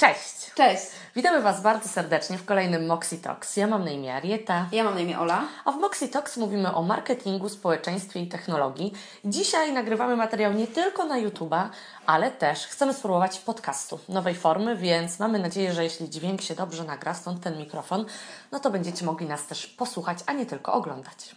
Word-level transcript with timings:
Cześć! 0.00 0.54
Cześć! 0.54 0.82
Witamy 1.16 1.42
Was 1.42 1.62
bardzo 1.62 1.88
serdecznie 1.88 2.38
w 2.38 2.44
kolejnym 2.44 2.86
Moxie 2.86 3.18
Talks. 3.18 3.56
Ja 3.56 3.66
mam 3.66 3.84
na 3.84 3.90
imię 3.90 4.14
Arieta. 4.14 4.68
Ja 4.72 4.84
mam 4.84 4.94
na 4.94 5.00
imię 5.00 5.18
Ola. 5.18 5.42
A 5.64 5.72
w 5.72 5.76
Moxie 5.76 6.08
Talks 6.08 6.36
mówimy 6.36 6.74
o 6.74 6.82
marketingu, 6.82 7.48
społeczeństwie 7.48 8.20
i 8.20 8.26
technologii. 8.26 8.92
Dzisiaj 9.24 9.72
nagrywamy 9.72 10.16
materiał 10.16 10.52
nie 10.52 10.66
tylko 10.66 11.04
na 11.04 11.20
YouTube'a, 11.20 11.68
ale 12.06 12.30
też 12.30 12.66
chcemy 12.66 12.94
spróbować 12.94 13.38
podcastu, 13.38 13.98
nowej 14.08 14.34
formy, 14.34 14.76
więc 14.76 15.18
mamy 15.18 15.38
nadzieję, 15.38 15.72
że 15.72 15.84
jeśli 15.84 16.10
dźwięk 16.10 16.42
się 16.42 16.54
dobrze 16.54 16.84
nagra, 16.84 17.14
stąd 17.14 17.42
ten 17.42 17.58
mikrofon, 17.58 18.06
no 18.52 18.60
to 18.60 18.70
będziecie 18.70 19.04
mogli 19.04 19.26
nas 19.26 19.46
też 19.46 19.66
posłuchać, 19.66 20.18
a 20.26 20.32
nie 20.32 20.46
tylko 20.46 20.72
oglądać. 20.72 21.34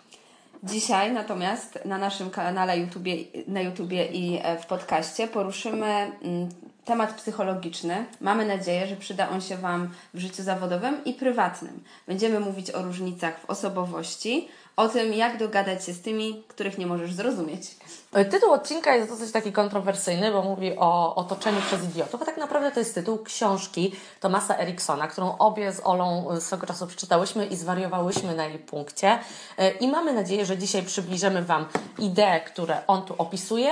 Dzisiaj 0.64 1.12
natomiast 1.12 1.80
na 1.86 1.98
naszym 1.98 2.30
kanale 2.30 2.78
YouTubie, 2.78 3.16
na 3.48 3.62
YouTubie 3.62 4.06
i 4.06 4.42
w 4.62 4.66
podcaście 4.66 5.28
poruszymy 5.28 6.12
mm, 6.22 6.50
temat 6.86 7.14
psychologiczny. 7.14 8.06
Mamy 8.22 8.46
nadzieję, 8.46 8.88
że 8.88 8.96
przyda 8.96 9.30
on 9.30 9.42
się 9.42 9.58
Wam 9.58 9.90
w 10.14 10.20
życiu 10.20 10.44
zawodowym 10.44 11.04
i 11.06 11.14
prywatnym. 11.14 11.84
Będziemy 12.08 12.40
mówić 12.40 12.72
o 12.72 12.82
różnicach 12.82 13.40
w 13.40 13.50
osobowości, 13.50 14.48
o 14.76 14.88
tym, 14.88 15.14
jak 15.14 15.38
dogadać 15.38 15.86
się 15.86 15.94
z 15.94 16.02
tymi, 16.02 16.44
których 16.48 16.78
nie 16.78 16.88
możesz 16.88 17.14
zrozumieć. 17.14 17.62
Tytuł 18.32 18.52
odcinka 18.52 18.96
jest 18.96 19.10
dosyć 19.10 19.32
taki 19.32 19.52
kontrowersyjny, 19.52 20.32
bo 20.32 20.42
mówi 20.42 20.78
o 20.78 21.16
otoczeniu 21.16 21.62
przez 21.62 21.84
idiotów, 21.84 22.22
a 22.22 22.26
tak 22.26 22.38
naprawdę 22.38 22.72
to 22.72 22.80
jest 22.80 22.96
tytuł 22.96 23.24
książki 23.24 23.96
Tomasa 24.20 24.58
Eriksona, 24.58 25.08
którą 25.08 25.38
obie 25.38 25.74
z 25.74 25.82
Olą 25.84 26.28
swego 26.40 26.68
czasu 26.68 26.88
przeczytałyśmy 26.88 27.46
i 27.46 27.56
zwariowałyśmy 27.56 28.36
na 28.36 28.46
jej 28.46 28.60
punkcie. 28.60 29.20
I 29.80 29.88
mamy 29.88 30.14
nadzieję, 30.14 30.46
że 30.46 30.58
dzisiaj 30.58 30.84
przybliżymy 30.84 31.44
Wam 31.44 31.66
idee, 32.00 32.42
które 32.46 32.88
on 32.88 33.02
tu 33.02 33.16
opisuje, 33.18 33.70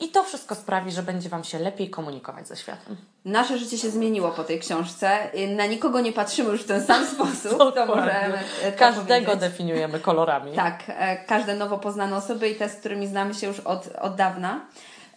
i 0.00 0.08
to 0.08 0.24
wszystko 0.24 0.54
sprawi, 0.54 0.92
że 0.92 1.02
będzie 1.02 1.28
Wam 1.28 1.44
się 1.44 1.58
lepiej 1.58 1.90
komunikować 1.90 2.48
ze 2.48 2.56
światem. 2.56 2.96
Nasze 3.24 3.58
życie 3.58 3.78
się 3.78 3.90
zmieniło 3.90 4.30
po 4.30 4.44
tej 4.44 4.60
książce. 4.60 5.18
Na 5.56 5.66
nikogo 5.66 6.00
nie 6.00 6.12
patrzymy 6.12 6.50
już 6.50 6.62
w 6.62 6.66
ten 6.66 6.86
sam 6.86 7.06
sposób. 7.14 7.58
to 7.74 7.86
możemy 7.86 8.38
to 8.72 8.78
Każdego 8.78 9.26
powiedzieć. 9.26 9.40
definiujemy 9.50 10.00
kolorami. 10.00 10.52
Tak, 10.52 10.82
e, 10.88 11.16
każde 11.24 11.54
nowo 11.54 11.78
poznane 11.78 12.16
osoby 12.16 12.48
i 12.48 12.54
te, 12.54 12.68
z 12.68 12.74
którymi 12.74 13.06
znamy 13.06 13.34
się 13.34 13.46
już 13.46 13.60
od, 13.60 13.86
od 14.00 14.14
dawna. 14.16 14.60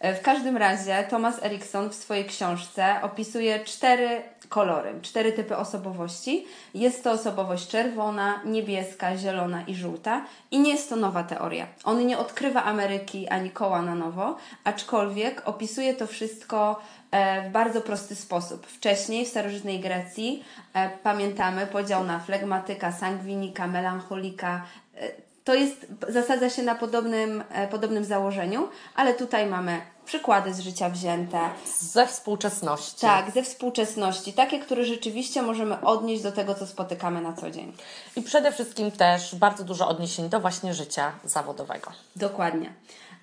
E, 0.02 0.14
w 0.14 0.22
każdym 0.22 0.56
razie 0.56 1.04
Thomas 1.10 1.44
Erikson 1.44 1.90
w 1.90 1.94
swojej 1.94 2.24
książce 2.24 3.02
opisuje 3.02 3.64
cztery 3.64 4.22
kolory, 4.48 4.94
cztery 5.02 5.32
typy 5.32 5.56
osobowości. 5.56 6.46
Jest 6.74 7.04
to 7.04 7.10
osobowość 7.12 7.68
czerwona, 7.68 8.40
niebieska, 8.44 9.16
zielona 9.16 9.62
i 9.62 9.74
żółta. 9.74 10.24
I 10.50 10.60
nie 10.60 10.70
jest 10.70 10.88
to 10.88 10.96
nowa 10.96 11.22
teoria. 11.24 11.66
On 11.84 12.06
nie 12.06 12.18
odkrywa 12.18 12.64
Ameryki 12.64 13.28
ani 13.28 13.50
koła 13.50 13.82
na 13.82 13.94
nowo, 13.94 14.36
aczkolwiek 14.64 15.42
opisuje 15.48 15.94
to 15.94 16.06
wszystko 16.06 16.80
e, 17.10 17.48
w 17.48 17.52
bardzo 17.52 17.80
prosty 17.80 18.14
sposób. 18.14 18.66
Wcześniej 18.66 19.26
w 19.26 19.28
starożytnej 19.28 19.80
Grecji 19.80 20.44
e, 20.74 20.90
pamiętamy 21.02 21.66
podział 21.66 22.04
na 22.04 22.18
flegmatyka, 22.18 22.92
sangwinika, 22.92 23.66
melancholika 23.66 24.62
to 25.44 25.54
jest, 25.54 25.86
zasadza 26.08 26.50
się 26.50 26.62
na 26.62 26.74
podobnym, 26.74 27.44
e, 27.50 27.68
podobnym 27.68 28.04
założeniu, 28.04 28.68
ale 28.96 29.14
tutaj 29.14 29.46
mamy 29.46 29.80
przykłady 30.04 30.54
z 30.54 30.60
życia 30.60 30.90
wzięte. 30.90 31.38
Ze 31.80 32.06
współczesności. 32.06 33.00
Tak, 33.00 33.30
ze 33.30 33.42
współczesności. 33.42 34.32
Takie, 34.32 34.58
które 34.58 34.84
rzeczywiście 34.84 35.42
możemy 35.42 35.80
odnieść 35.80 36.22
do 36.22 36.32
tego, 36.32 36.54
co 36.54 36.66
spotykamy 36.66 37.20
na 37.20 37.32
co 37.32 37.50
dzień. 37.50 37.72
I 38.16 38.22
przede 38.22 38.52
wszystkim 38.52 38.90
też 38.90 39.34
bardzo 39.34 39.64
dużo 39.64 39.88
odniesień 39.88 40.28
do 40.28 40.40
właśnie 40.40 40.74
życia 40.74 41.12
zawodowego. 41.24 41.90
Dokładnie. 42.16 42.72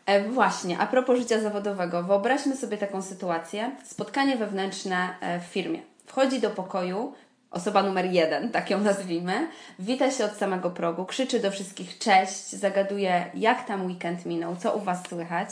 E, 0.05 0.29
właśnie, 0.29 0.79
a 0.79 0.87
propos 0.87 1.19
życia 1.19 1.41
zawodowego, 1.41 2.03
wyobraźmy 2.03 2.57
sobie 2.57 2.77
taką 2.77 3.01
sytuację. 3.01 3.71
Spotkanie 3.85 4.37
wewnętrzne 4.37 5.09
e, 5.21 5.39
w 5.39 5.43
firmie. 5.43 5.81
Wchodzi 6.05 6.39
do 6.39 6.49
pokoju 6.49 7.13
osoba 7.51 7.83
numer 7.83 8.05
jeden, 8.05 8.51
tak 8.51 8.69
ją 8.69 8.79
nazwijmy, 8.79 9.47
wita 9.79 10.11
się 10.11 10.25
od 10.25 10.37
samego 10.37 10.69
progu, 10.69 11.05
krzyczy 11.05 11.39
do 11.39 11.51
wszystkich 11.51 11.97
cześć, 11.97 12.49
zagaduje 12.49 13.25
jak 13.33 13.67
tam 13.67 13.85
weekend 13.85 14.25
minął, 14.25 14.55
co 14.55 14.75
u 14.75 14.79
Was 14.79 15.07
słychać. 15.09 15.49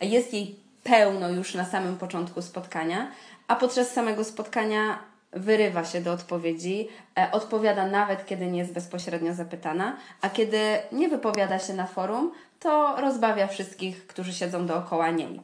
Jest 0.00 0.34
jej 0.34 0.56
pełno 0.82 1.28
już 1.28 1.54
na 1.54 1.64
samym 1.64 1.96
początku 1.96 2.42
spotkania, 2.42 3.10
a 3.48 3.56
podczas 3.56 3.92
samego 3.92 4.24
spotkania 4.24 4.98
wyrywa 5.34 5.84
się 5.84 6.00
do 6.00 6.12
odpowiedzi, 6.12 6.88
e, 7.18 7.28
odpowiada 7.32 7.86
nawet 7.86 8.26
kiedy 8.26 8.46
nie 8.46 8.58
jest 8.58 8.72
bezpośrednio 8.72 9.34
zapytana, 9.34 9.96
a 10.20 10.30
kiedy 10.30 10.58
nie 10.92 11.08
wypowiada 11.08 11.58
się 11.58 11.74
na 11.74 11.86
forum, 11.86 12.32
to 12.60 12.96
rozbawia 13.00 13.46
wszystkich, 13.46 14.06
którzy 14.06 14.32
siedzą 14.32 14.66
dookoła 14.66 15.10
niej. 15.10 15.40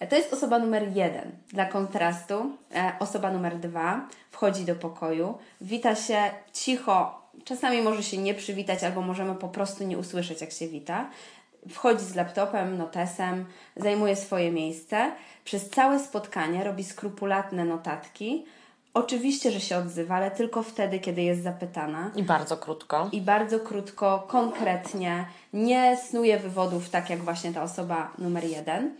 E, 0.00 0.06
to 0.06 0.16
jest 0.16 0.32
osoba 0.32 0.58
numer 0.58 0.96
jeden. 0.96 1.30
Dla 1.48 1.64
kontrastu, 1.64 2.56
e, 2.74 2.92
osoba 2.98 3.30
numer 3.30 3.58
dwa 3.58 4.08
wchodzi 4.30 4.64
do 4.64 4.74
pokoju, 4.74 5.38
wita 5.60 5.94
się 5.94 6.30
cicho, 6.52 7.22
czasami 7.44 7.82
może 7.82 8.02
się 8.02 8.18
nie 8.18 8.34
przywitać, 8.34 8.84
albo 8.84 9.02
możemy 9.02 9.34
po 9.34 9.48
prostu 9.48 9.84
nie 9.84 9.98
usłyszeć, 9.98 10.40
jak 10.40 10.52
się 10.52 10.68
wita. 10.68 11.10
Wchodzi 11.68 12.04
z 12.04 12.14
laptopem, 12.14 12.78
notesem, 12.78 13.44
zajmuje 13.76 14.16
swoje 14.16 14.52
miejsce. 14.52 15.12
Przez 15.44 15.70
całe 15.70 15.98
spotkanie 15.98 16.64
robi 16.64 16.84
skrupulatne 16.84 17.64
notatki. 17.64 18.44
Oczywiście, 18.94 19.50
że 19.50 19.60
się 19.60 19.76
odzywa, 19.76 20.14
ale 20.14 20.30
tylko 20.30 20.62
wtedy, 20.62 20.98
kiedy 20.98 21.22
jest 21.22 21.42
zapytana. 21.42 22.10
I 22.16 22.22
bardzo 22.22 22.56
krótko. 22.56 23.08
I 23.12 23.20
bardzo 23.20 23.60
krótko, 23.60 24.24
konkretnie. 24.28 25.26
Nie 25.52 25.96
snuje 25.96 26.38
wywodów 26.38 26.90
tak 26.90 27.10
jak 27.10 27.18
właśnie 27.18 27.52
ta 27.52 27.62
osoba 27.62 28.10
numer 28.18 28.44
jeden. 28.44 28.96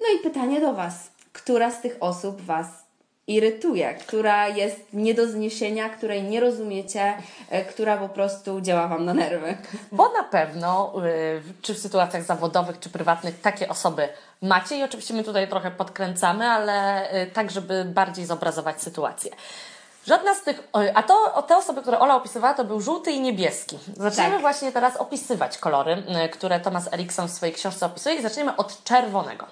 No 0.00 0.06
i 0.16 0.22
pytanie 0.22 0.60
do 0.60 0.74
Was. 0.74 1.10
Która 1.32 1.70
z 1.70 1.80
tych 1.80 1.96
osób 2.00 2.40
Was 2.40 2.85
irytuje, 3.26 3.94
która 3.94 4.48
jest 4.48 4.86
nie 4.92 5.14
do 5.14 5.28
zniesienia, 5.28 5.88
której 5.88 6.22
nie 6.22 6.40
rozumiecie, 6.40 7.14
e, 7.50 7.64
która 7.64 7.96
po 7.96 8.08
prostu 8.08 8.60
działa 8.60 8.88
Wam 8.88 9.04
na 9.04 9.14
nerwy. 9.14 9.56
Bo 9.92 10.12
na 10.12 10.22
pewno, 10.22 10.92
y, 11.06 11.42
czy 11.62 11.74
w 11.74 11.78
sytuacjach 11.78 12.22
zawodowych, 12.22 12.78
czy 12.78 12.90
prywatnych, 12.90 13.40
takie 13.40 13.68
osoby 13.68 14.08
macie 14.42 14.78
i 14.78 14.82
oczywiście 14.82 15.14
my 15.14 15.24
tutaj 15.24 15.48
trochę 15.48 15.70
podkręcamy, 15.70 16.44
ale 16.44 17.06
y, 17.22 17.26
tak, 17.26 17.50
żeby 17.50 17.84
bardziej 17.84 18.26
zobrazować 18.26 18.82
sytuację. 18.82 19.30
Żadna 20.06 20.34
z 20.34 20.42
tych, 20.42 20.68
a 20.94 21.02
to 21.02 21.42
te 21.42 21.56
osoby, 21.56 21.82
które 21.82 21.98
Ola 21.98 22.16
opisywała, 22.16 22.54
to 22.54 22.64
był 22.64 22.80
żółty 22.80 23.12
i 23.12 23.20
niebieski. 23.20 23.78
Zaczniemy 23.96 24.30
tak. 24.30 24.40
właśnie 24.40 24.72
teraz 24.72 24.96
opisywać 24.96 25.58
kolory, 25.58 26.02
y, 26.24 26.28
które 26.28 26.60
Thomas 26.60 26.92
Erikson 26.92 27.28
w 27.28 27.30
swojej 27.30 27.54
książce 27.54 27.86
opisuje 27.86 28.14
i 28.14 28.22
zaczniemy 28.22 28.56
od 28.56 28.84
czerwonego. 28.84 29.46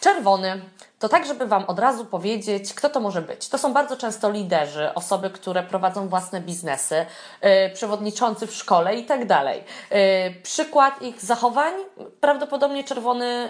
Czerwony 0.00 0.60
to 0.98 1.08
tak, 1.08 1.26
żeby 1.26 1.46
Wam 1.46 1.64
od 1.64 1.78
razu 1.78 2.04
powiedzieć, 2.04 2.74
kto 2.74 2.90
to 2.90 3.00
może 3.00 3.22
być. 3.22 3.48
To 3.48 3.58
są 3.58 3.72
bardzo 3.72 3.96
często 3.96 4.30
liderzy, 4.30 4.94
osoby, 4.94 5.30
które 5.30 5.62
prowadzą 5.62 6.08
własne 6.08 6.40
biznesy, 6.40 7.06
yy, 7.42 7.70
przewodniczący 7.74 8.46
w 8.46 8.54
szkole 8.54 8.96
i 8.96 9.04
tak 9.04 9.26
dalej. 9.26 9.64
Yy, 9.90 9.98
przykład 10.42 11.02
ich 11.02 11.20
zachowań, 11.20 11.74
prawdopodobnie 12.20 12.84
czerwony. 12.84 13.48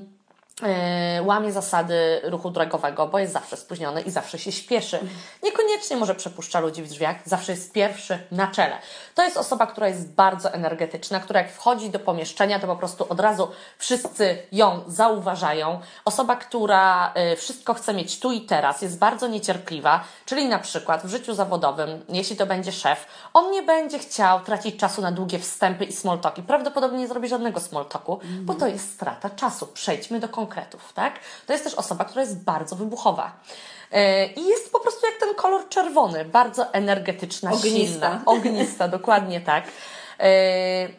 Yy, 0.00 0.15
łamie 1.22 1.52
zasady 1.52 2.20
ruchu 2.24 2.50
drogowego, 2.50 3.06
bo 3.06 3.18
jest 3.18 3.32
zawsze 3.32 3.56
spóźniony 3.56 4.00
i 4.00 4.10
zawsze 4.10 4.38
się 4.38 4.52
śpieszy. 4.52 4.98
Niekoniecznie 5.42 5.96
może 5.96 6.14
przepuszcza 6.14 6.60
ludzi 6.60 6.82
w 6.82 6.88
drzwiach, 6.88 7.16
zawsze 7.24 7.52
jest 7.52 7.72
pierwszy 7.72 8.18
na 8.30 8.46
czele. 8.46 8.78
To 9.14 9.22
jest 9.22 9.36
osoba, 9.36 9.66
która 9.66 9.88
jest 9.88 10.12
bardzo 10.12 10.52
energetyczna, 10.52 11.20
która 11.20 11.40
jak 11.40 11.52
wchodzi 11.52 11.90
do 11.90 11.98
pomieszczenia, 11.98 12.58
to 12.58 12.66
po 12.66 12.76
prostu 12.76 13.06
od 13.08 13.20
razu 13.20 13.48
wszyscy 13.78 14.38
ją 14.52 14.82
zauważają. 14.86 15.80
Osoba, 16.04 16.36
która 16.36 17.12
e, 17.14 17.36
wszystko 17.36 17.74
chce 17.74 17.94
mieć 17.94 18.20
tu 18.20 18.32
i 18.32 18.40
teraz, 18.40 18.82
jest 18.82 18.98
bardzo 18.98 19.28
niecierpliwa, 19.28 20.04
czyli 20.26 20.48
na 20.48 20.58
przykład 20.58 21.06
w 21.06 21.10
życiu 21.10 21.34
zawodowym, 21.34 22.04
jeśli 22.08 22.36
to 22.36 22.46
będzie 22.46 22.72
szef, 22.72 23.06
on 23.34 23.50
nie 23.50 23.62
będzie 23.62 23.98
chciał 23.98 24.40
tracić 24.40 24.76
czasu 24.76 25.02
na 25.02 25.12
długie 25.12 25.38
wstępy 25.38 25.84
i 25.84 25.92
small 25.92 26.18
talki. 26.18 26.42
Prawdopodobnie 26.42 26.98
nie 26.98 27.08
zrobi 27.08 27.28
żadnego 27.28 27.60
small 27.60 27.84
talku, 27.84 28.20
bo 28.40 28.54
to 28.54 28.66
jest 28.66 28.94
strata 28.94 29.30
czasu. 29.30 29.66
Przejdźmy 29.66 30.20
do 30.20 30.28
konkretnego 30.28 30.45
konkretów, 30.46 30.92
tak? 30.92 31.20
To 31.46 31.52
jest 31.52 31.64
też 31.64 31.74
osoba, 31.74 32.04
która 32.04 32.20
jest 32.20 32.44
bardzo 32.44 32.76
wybuchowa. 32.76 33.32
E, 33.92 34.26
I 34.26 34.46
jest 34.46 34.72
po 34.72 34.80
prostu 34.80 35.06
jak 35.06 35.20
ten 35.20 35.34
kolor 35.34 35.68
czerwony, 35.68 36.24
bardzo 36.24 36.72
energetyczna, 36.72 37.52
ognista. 37.52 37.70
silna, 37.70 38.22
ognista, 38.26 38.88
dokładnie 38.98 39.40
tak. 39.40 39.64
E, 40.20 40.28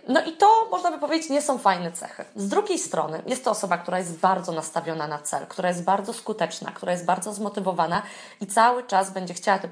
no 0.08 0.26
i 0.26 0.34
to, 0.34 0.48
można 0.72 0.92
by 0.92 1.00
powiedzieć, 1.00 1.30
nie 1.30 1.42
są 1.42 1.58
fajne 1.58 1.92
cechy. 1.92 2.26
Z 2.36 2.48
drugiej 2.48 2.80
strony 2.80 3.22
jest 3.26 3.44
to 3.44 3.52
osoba, 3.52 3.78
która 3.78 3.98
jest 3.98 4.20
bardzo 4.20 4.52
nastawiona 4.52 5.08
na 5.08 5.20
cel, 5.20 5.48
która 5.48 5.70
jest 5.70 5.84
bardzo 5.84 6.14
skuteczna, 6.14 6.72
która 6.72 6.92
jest 6.92 7.06
bardzo 7.06 7.34
zmotywowana 7.34 8.02
i 8.42 8.48
cały 8.48 8.84
czas 8.84 9.12
będzie 9.12 9.34
chciała 9.34 9.60
tę 9.60 9.70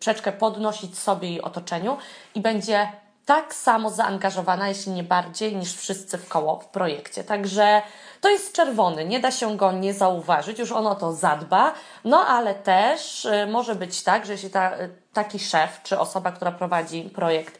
przeczkę 0.00 0.32
podnosić 0.32 0.98
sobie 0.98 1.28
i 1.28 1.42
otoczeniu 1.42 1.96
i 2.34 2.40
będzie 2.40 2.88
tak 3.28 3.54
samo 3.54 3.90
zaangażowana, 3.90 4.68
jeśli 4.68 4.92
nie 4.92 5.02
bardziej, 5.02 5.56
niż 5.56 5.76
wszyscy 5.76 6.18
w 6.18 6.28
koło 6.28 6.60
w 6.60 6.66
projekcie. 6.66 7.24
Także 7.24 7.82
to 8.20 8.28
jest 8.28 8.52
czerwony, 8.52 9.04
nie 9.04 9.20
da 9.20 9.30
się 9.30 9.56
go 9.56 9.72
nie 9.72 9.94
zauważyć, 9.94 10.58
już 10.58 10.72
ono 10.72 10.94
to 10.94 11.12
zadba, 11.12 11.72
no 12.04 12.26
ale 12.26 12.54
też 12.54 13.24
y, 13.24 13.46
może 13.46 13.74
być 13.74 14.02
tak, 14.02 14.26
że 14.26 14.32
jeśli 14.32 14.50
ta, 14.50 14.78
y, 14.78 14.90
taki 15.12 15.38
szef 15.38 15.80
czy 15.82 15.98
osoba, 15.98 16.32
która 16.32 16.52
prowadzi 16.52 17.02
projekt, 17.02 17.58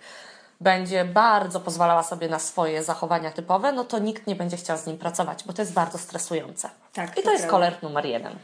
będzie 0.60 1.04
bardzo 1.04 1.60
pozwalała 1.60 2.02
sobie 2.02 2.28
na 2.28 2.38
swoje 2.38 2.84
zachowania 2.84 3.30
typowe, 3.30 3.72
no 3.72 3.84
to 3.84 3.98
nikt 3.98 4.26
nie 4.26 4.36
będzie 4.36 4.56
chciał 4.56 4.78
z 4.78 4.86
nim 4.86 4.98
pracować, 4.98 5.44
bo 5.44 5.52
to 5.52 5.62
jest 5.62 5.72
bardzo 5.72 5.98
stresujące. 5.98 6.70
Tak, 6.92 7.12
I 7.12 7.14
to, 7.14 7.22
to 7.22 7.32
jest 7.32 7.46
kolor 7.46 7.72
numer 7.82 8.06
jeden. 8.06 8.38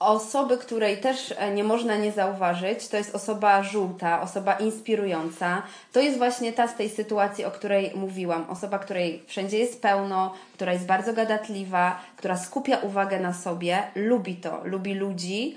Osoby, 0.00 0.58
której 0.58 0.98
też 0.98 1.34
e, 1.36 1.54
nie 1.54 1.64
można 1.64 1.96
nie 1.96 2.12
zauważyć, 2.12 2.88
to 2.88 2.96
jest 2.96 3.14
osoba 3.14 3.62
żółta, 3.62 4.20
osoba 4.20 4.54
inspirująca. 4.54 5.62
To 5.92 6.00
jest 6.00 6.18
właśnie 6.18 6.52
ta 6.52 6.68
z 6.68 6.76
tej 6.76 6.90
sytuacji, 6.90 7.44
o 7.44 7.50
której 7.50 7.92
mówiłam. 7.94 8.50
Osoba, 8.50 8.78
której 8.78 9.22
wszędzie 9.26 9.58
jest 9.58 9.82
pełno, 9.82 10.34
która 10.54 10.72
jest 10.72 10.86
bardzo 10.86 11.12
gadatliwa, 11.12 12.00
która 12.16 12.36
skupia 12.36 12.78
uwagę 12.78 13.20
na 13.20 13.34
sobie, 13.34 13.82
lubi 13.94 14.36
to, 14.36 14.60
lubi 14.64 14.94
ludzi, 14.94 15.56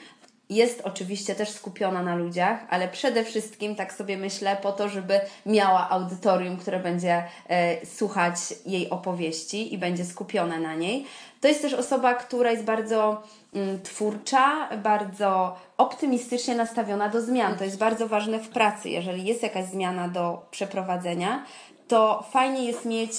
jest 0.56 0.82
oczywiście 0.84 1.36
też 1.36 1.50
skupiona 1.50 2.04
na 2.04 2.16
ludziach, 2.16 2.60
ale 2.70 2.88
przede 2.88 3.24
wszystkim, 3.24 3.76
tak 3.76 3.94
sobie 3.94 4.18
myślę, 4.18 4.58
po 4.62 4.72
to, 4.72 4.90
żeby 4.90 5.20
miała 5.46 5.90
audytorium, 5.90 6.58
które 6.58 6.80
będzie 6.80 7.24
e, 7.50 7.86
słuchać 7.86 8.36
jej 8.66 8.90
opowieści 8.90 9.74
i 9.74 9.78
będzie 9.78 10.06
skupione 10.06 10.60
na 10.60 10.76
niej. 10.76 11.06
To 11.42 11.48
jest 11.48 11.62
też 11.62 11.74
osoba, 11.74 12.14
która 12.14 12.52
jest 12.52 12.64
bardzo 12.64 13.24
mm, 13.54 13.82
twórcza, 13.82 14.70
bardzo 14.78 15.56
optymistycznie 15.78 16.56
nastawiona 16.56 17.10
do 17.10 17.22
zmian. 17.22 17.58
To 17.58 17.64
jest 17.64 17.78
bardzo 17.78 18.08
ważne 18.08 18.40
w 18.40 18.50
pracy. 18.50 18.90
Jeżeli 18.90 19.26
jest 19.26 19.44
jakaś 19.44 19.66
zmiana 19.66 20.08
do 20.08 20.46
przeprowadzenia, 20.52 21.46
to 21.88 22.26
fajnie 22.32 22.66
jest 22.66 22.86
mieć 22.86 23.12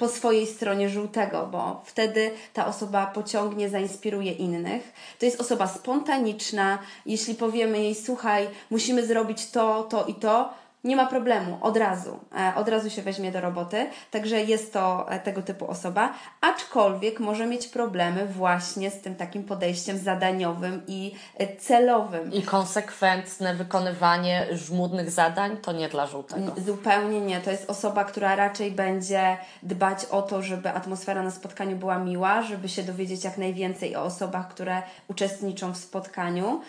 po 0.00 0.08
swojej 0.08 0.46
stronie 0.46 0.88
żółtego, 0.88 1.48
bo 1.52 1.82
wtedy 1.84 2.30
ta 2.52 2.66
osoba 2.66 3.06
pociągnie, 3.06 3.68
zainspiruje 3.68 4.32
innych. 4.32 4.92
To 5.18 5.26
jest 5.26 5.40
osoba 5.40 5.66
spontaniczna. 5.66 6.78
Jeśli 7.06 7.34
powiemy 7.34 7.78
jej, 7.78 7.94
słuchaj, 7.94 8.48
musimy 8.70 9.06
zrobić 9.06 9.50
to, 9.50 9.82
to 9.82 10.04
i 10.04 10.14
to, 10.14 10.54
nie 10.84 10.96
ma 10.96 11.06
problemu, 11.06 11.58
od 11.60 11.76
razu, 11.76 12.20
e, 12.36 12.54
od 12.54 12.68
razu 12.68 12.90
się 12.90 13.02
weźmie 13.02 13.32
do 13.32 13.40
roboty, 13.40 13.86
także 14.10 14.42
jest 14.42 14.72
to 14.72 15.06
e, 15.10 15.18
tego 15.18 15.42
typu 15.42 15.66
osoba, 15.66 16.12
aczkolwiek 16.40 17.20
może 17.20 17.46
mieć 17.46 17.66
problemy 17.66 18.26
właśnie 18.26 18.90
z 18.90 19.00
tym 19.00 19.14
takim 19.14 19.44
podejściem 19.44 19.98
zadaniowym 19.98 20.82
i 20.86 21.14
e, 21.38 21.56
celowym. 21.56 22.32
I 22.32 22.42
konsekwentne 22.42 23.54
wykonywanie 23.54 24.46
żmudnych 24.52 25.10
zadań 25.10 25.56
to 25.56 25.72
nie 25.72 25.88
dla 25.88 26.06
żółtego. 26.06 26.52
Zupełnie 26.66 27.20
nie, 27.20 27.40
to 27.40 27.50
jest 27.50 27.70
osoba, 27.70 28.04
która 28.04 28.36
raczej 28.36 28.72
będzie 28.72 29.36
dbać 29.62 30.04
o 30.04 30.22
to, 30.22 30.42
żeby 30.42 30.70
atmosfera 30.70 31.22
na 31.22 31.30
spotkaniu 31.30 31.76
była 31.76 31.98
miła, 31.98 32.42
żeby 32.42 32.68
się 32.68 32.82
dowiedzieć 32.82 33.24
jak 33.24 33.38
najwięcej 33.38 33.96
o 33.96 34.02
osobach, 34.02 34.48
które 34.48 34.82
uczestniczą 35.08 35.72
w 35.72 35.76
spotkaniu, 35.76 36.60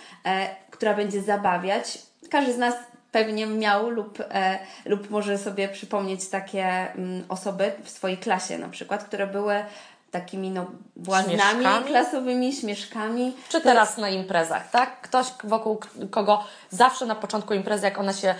która 0.72 0.94
będzie 0.94 1.22
zabawiać. 1.22 2.00
Każdy 2.30 2.54
z 2.54 2.58
nas 2.58 2.76
pewnie 3.12 3.46
miał 3.46 3.90
lub, 3.90 4.20
e, 4.20 4.60
lub 4.86 5.10
może 5.10 5.38
sobie 5.38 5.70
przypomnieć 5.70 6.30
takie 6.30 6.66
mm, 6.66 7.24
osoby 7.30 7.72
w 7.84 7.90
swojej 7.90 8.18
klasie 8.18 8.58
na 8.58 8.70
przykład, 8.70 9.04
które 9.04 9.28
były 9.28 9.64
takimi 10.12 10.52
no, 10.52 10.66
błaznami 10.96 11.40
śmieszkami? 11.40 11.86
klasowymi, 11.86 12.54
śmieszkami. 12.54 13.36
Czy 13.50 13.62
teraz 13.62 13.98
na 13.98 14.10
imprezach, 14.10 14.70
tak? 14.70 15.02
Ktoś 15.02 15.28
wokół 15.44 15.80
kogo 16.12 16.44
zawsze 16.70 17.06
na 17.06 17.16
początku 17.16 17.54
imprezy, 17.54 17.86
jak 17.86 18.00
ona 18.00 18.14
się 18.14 18.36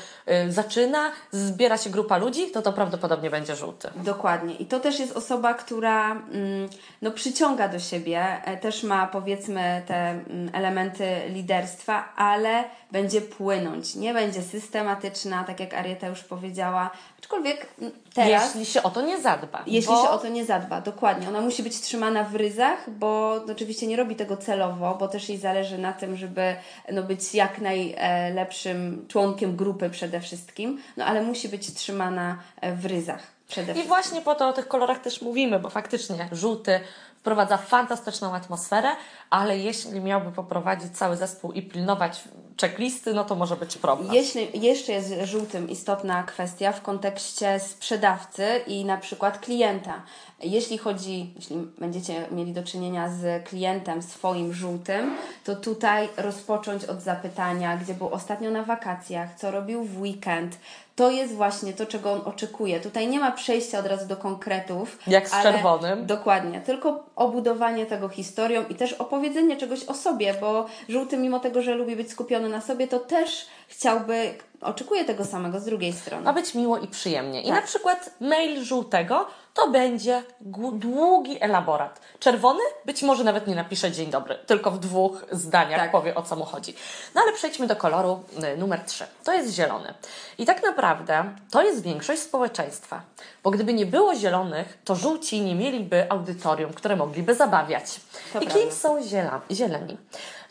y, 0.48 0.52
zaczyna, 0.52 1.12
zbiera 1.32 1.78
się 1.78 1.90
grupa 1.90 2.18
ludzi, 2.18 2.52
to 2.52 2.62
to 2.62 2.74
prawdopodobnie 2.74 3.30
będzie 3.30 3.56
żółty. 3.56 3.90
Dokładnie. 3.96 4.56
I 4.56 4.66
to 4.66 4.80
też 4.80 5.00
jest 5.00 5.18
osoba, 5.18 5.54
która 5.54 6.12
mm, 6.12 6.70
no, 7.02 7.12
przyciąga 7.12 7.68
do 7.68 7.80
siebie, 7.80 8.42
e, 8.46 8.58
też 8.58 8.84
ma 8.84 9.08
powiedzmy 9.08 9.82
te 9.88 9.96
mm, 9.96 10.50
elementy 10.54 11.22
liderstwa, 11.30 12.14
ale 12.16 12.64
będzie 12.92 13.22
płynąć, 13.22 13.96
nie 13.96 14.14
będzie 14.14 14.42
systematyczna, 14.42 15.44
tak 15.44 15.60
jak 15.60 15.74
Arieta 15.74 16.08
już 16.08 16.24
powiedziała, 16.24 16.90
aczkolwiek 17.20 17.68
mm, 17.80 17.92
teraz... 18.14 18.56
Jeśli 18.56 18.66
się 18.74 18.84
o 18.84 18.90
to 18.90 19.02
nie 19.02 19.22
zadba. 19.22 19.64
Jeśli 19.68 19.94
bo... 19.94 20.04
się 20.04 20.10
o 20.10 20.18
to 20.18 20.28
nie 20.28 20.46
zadba, 20.46 20.82
dokładnie. 20.82 21.28
Ona 21.30 21.42
musi 21.42 21.61
być 21.62 21.82
trzymana 21.82 22.24
w 22.24 22.36
ryzach, 22.36 22.90
bo 22.90 23.42
oczywiście 23.52 23.88
nie 23.88 23.98
robi 23.98 24.16
tego 24.16 24.38
celowo, 24.38 24.96
bo 25.00 25.08
też 25.08 25.30
jej 25.30 25.38
zależy 25.38 25.78
na 25.78 25.94
tym, 25.94 26.18
żeby 26.18 26.56
no, 26.92 27.04
być 27.04 27.36
jak 27.36 27.60
najlepszym 27.60 29.06
członkiem 29.08 29.56
grupy 29.56 29.90
przede 29.90 30.22
wszystkim, 30.22 30.82
no 30.98 31.06
ale 31.06 31.22
musi 31.22 31.50
być 31.50 31.74
trzymana 31.74 32.38
e, 32.62 32.76
w 32.76 32.86
ryzach. 32.86 33.42
I 33.84 33.88
właśnie 33.88 34.22
po 34.22 34.36
to 34.36 34.50
o 34.50 34.54
tych 34.54 34.68
kolorach 34.68 35.00
też 35.00 35.22
mówimy, 35.22 35.60
bo 35.60 35.70
faktycznie 35.70 36.30
żółty 36.32 36.80
wprowadza 37.22 37.58
fantastyczną 37.58 38.34
atmosferę, 38.34 38.90
ale 39.30 39.58
jeśli 39.58 40.02
miałby 40.02 40.32
poprowadzić 40.32 40.98
cały 40.98 41.18
zespół 41.18 41.52
i 41.52 41.62
pilnować 41.62 42.24
checklisty, 42.62 43.14
no 43.14 43.24
to 43.24 43.36
może 43.36 43.56
być 43.56 43.78
problem. 43.78 44.14
Jeśli, 44.14 44.62
jeszcze 44.62 44.92
jest 44.92 45.14
żółtym 45.24 45.70
istotna 45.70 46.24
kwestia 46.24 46.72
w 46.72 46.82
kontekście 46.82 47.60
sprzedawcy 47.60 48.46
i 48.68 48.86
na 48.86 48.98
przykład 48.98 49.40
klienta. 49.40 50.02
Jeśli 50.44 50.78
chodzi, 50.78 51.34
jeśli 51.36 51.58
będziecie 51.78 52.26
mieli 52.32 52.54
do 52.54 52.64
czynienia 52.64 53.10
z 53.10 53.46
klientem 53.48 54.02
swoim 54.02 54.54
żółtym, 54.54 55.16
to 55.44 55.56
tutaj 55.56 56.10
rozpocząć 56.18 56.86
od 56.86 57.02
zapytania, 57.02 57.78
gdzie 57.78 57.94
był 57.94 58.10
ostatnio 58.10 58.52
na 58.52 58.64
wakacjach, 58.64 59.36
co 59.36 59.52
robił 59.52 59.84
w 59.84 60.02
weekend, 60.02 60.58
to 60.96 61.12
jest 61.12 61.34
właśnie 61.34 61.74
to, 61.74 61.86
czego 61.86 62.12
on 62.12 62.22
oczekuje. 62.26 62.80
Tutaj 62.80 63.08
nie 63.08 63.20
ma 63.20 63.32
przejścia 63.32 63.80
od 63.80 63.86
razu 63.86 64.08
do 64.08 64.18
konkretów. 64.18 65.00
Jak 65.08 65.30
z 65.30 65.44
czerwonym. 65.44 66.06
Dokładnie, 66.06 66.62
tylko 66.62 67.04
obudowanie 67.16 67.86
tego 67.86 68.10
historią 68.10 68.64
i 68.70 68.76
też 68.76 68.94
opowiedzenie 68.94 69.58
czegoś 69.58 69.84
o 69.84 69.94
sobie, 69.94 70.34
bo 70.42 70.66
żółty, 70.90 71.18
mimo 71.18 71.40
tego, 71.40 71.62
że 71.62 71.76
lubi 71.76 71.96
być 71.96 72.12
skupiony 72.12 72.50
na 72.50 72.62
sobie, 72.62 72.88
to 72.88 73.00
też 73.00 73.48
chciałby, 73.68 74.34
oczekuje 74.62 75.06
tego 75.06 75.26
samego 75.26 75.60
z 75.60 75.66
drugiej 75.66 75.94
strony. 75.94 76.24
Ma 76.24 76.34
być 76.34 76.56
miło 76.56 76.78
i 76.78 76.88
przyjemnie. 76.88 77.42
I 77.42 77.48
tak. 77.48 77.56
na 77.56 77.62
przykład 77.62 78.10
mail 78.20 78.64
żółtego 78.64 79.28
to 79.54 79.70
będzie 79.70 80.24
długi 80.72 81.38
elaborat. 81.44 82.00
Czerwony 82.20 82.60
być 82.86 83.04
może 83.04 83.24
nawet 83.24 83.48
nie 83.48 83.56
napisze 83.56 83.92
dzień 83.92 84.10
dobry, 84.10 84.36
tylko 84.46 84.72
w 84.72 84.80
dwóch 84.80 85.26
zdaniach 85.32 85.80
tak. 85.80 85.92
powie 85.92 86.16
o 86.16 86.22
co 86.22 86.36
mu 86.36 86.46
chodzi. 86.46 86.76
No 87.16 87.22
ale 87.22 87.34
przejdźmy 87.34 87.68
do 87.68 87.76
koloru 87.76 88.24
y, 88.54 88.58
numer 88.58 88.80
3. 88.80 89.06
To 89.24 89.34
jest 89.34 89.54
zielony. 89.54 89.94
I 90.38 90.46
tak 90.46 90.64
naprawdę 90.64 91.26
to 91.52 91.64
jest 91.64 91.82
większość 91.82 92.22
społeczeństwa. 92.22 93.02
Bo 93.44 93.52
gdyby 93.52 93.74
nie 93.74 93.86
było 93.86 94.16
zielonych, 94.16 94.78
to 94.86 94.96
żółci 94.96 95.42
nie 95.42 95.56
mieliby 95.56 96.12
audytorium, 96.12 96.74
które 96.74 96.96
mogliby 96.96 97.36
zabawiać. 97.36 98.00
To 98.34 98.40
I 98.40 98.48
kim 98.48 98.72
są 98.72 99.04
ziela, 99.04 99.42
zieleni? 99.52 99.98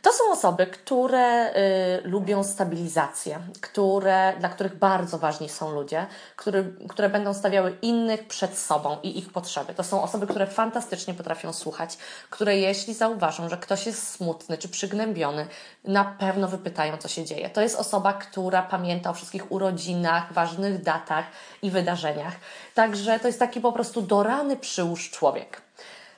To 0.03 0.13
są 0.13 0.33
osoby, 0.33 0.67
które 0.67 1.55
y, 1.57 2.01
lubią 2.05 2.45
stabilizację, 2.45 3.41
które, 3.61 4.35
dla 4.39 4.49
których 4.49 4.79
bardzo 4.79 5.19
ważni 5.19 5.49
są 5.49 5.71
ludzie, 5.71 6.07
który, 6.37 6.75
które 6.89 7.09
będą 7.09 7.35
stawiały 7.35 7.77
innych 7.83 8.27
przed 8.29 8.59
sobą 8.59 8.97
i 9.03 9.19
ich 9.19 9.33
potrzeby. 9.33 9.75
To 9.75 9.85
są 9.85 10.03
osoby, 10.03 10.27
które 10.27 10.47
fantastycznie 10.47 11.15
potrafią 11.15 11.53
słuchać, 11.53 11.99
które 12.31 12.57
jeśli 12.59 12.95
zauważą, 12.95 13.49
że 13.49 13.57
ktoś 13.57 13.87
jest 13.87 14.11
smutny 14.11 14.59
czy 14.59 14.69
przygnębiony, 14.69 15.47
na 15.85 16.05
pewno 16.05 16.49
wypytają, 16.49 16.97
co 16.97 17.09
się 17.09 17.25
dzieje. 17.25 17.51
To 17.51 17.61
jest 17.61 17.77
osoba, 17.77 18.13
która 18.13 18.63
pamięta 18.63 19.11
o 19.11 19.15
wszystkich 19.15 19.53
urodzinach, 19.53 20.33
ważnych 20.33 20.83
datach 20.83 21.25
i 21.63 21.71
wydarzeniach. 21.71 22.35
Także 22.75 23.21
to 23.21 23.27
jest 23.27 23.39
taki 23.39 23.61
po 23.61 23.73
prostu 23.73 24.03
dorany 24.03 24.57
przyłóż 24.57 25.11
człowiek. 25.11 25.63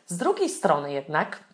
Z 0.07 0.17
drugiej 0.17 0.49
strony 0.49 0.93
jednak 0.93 1.52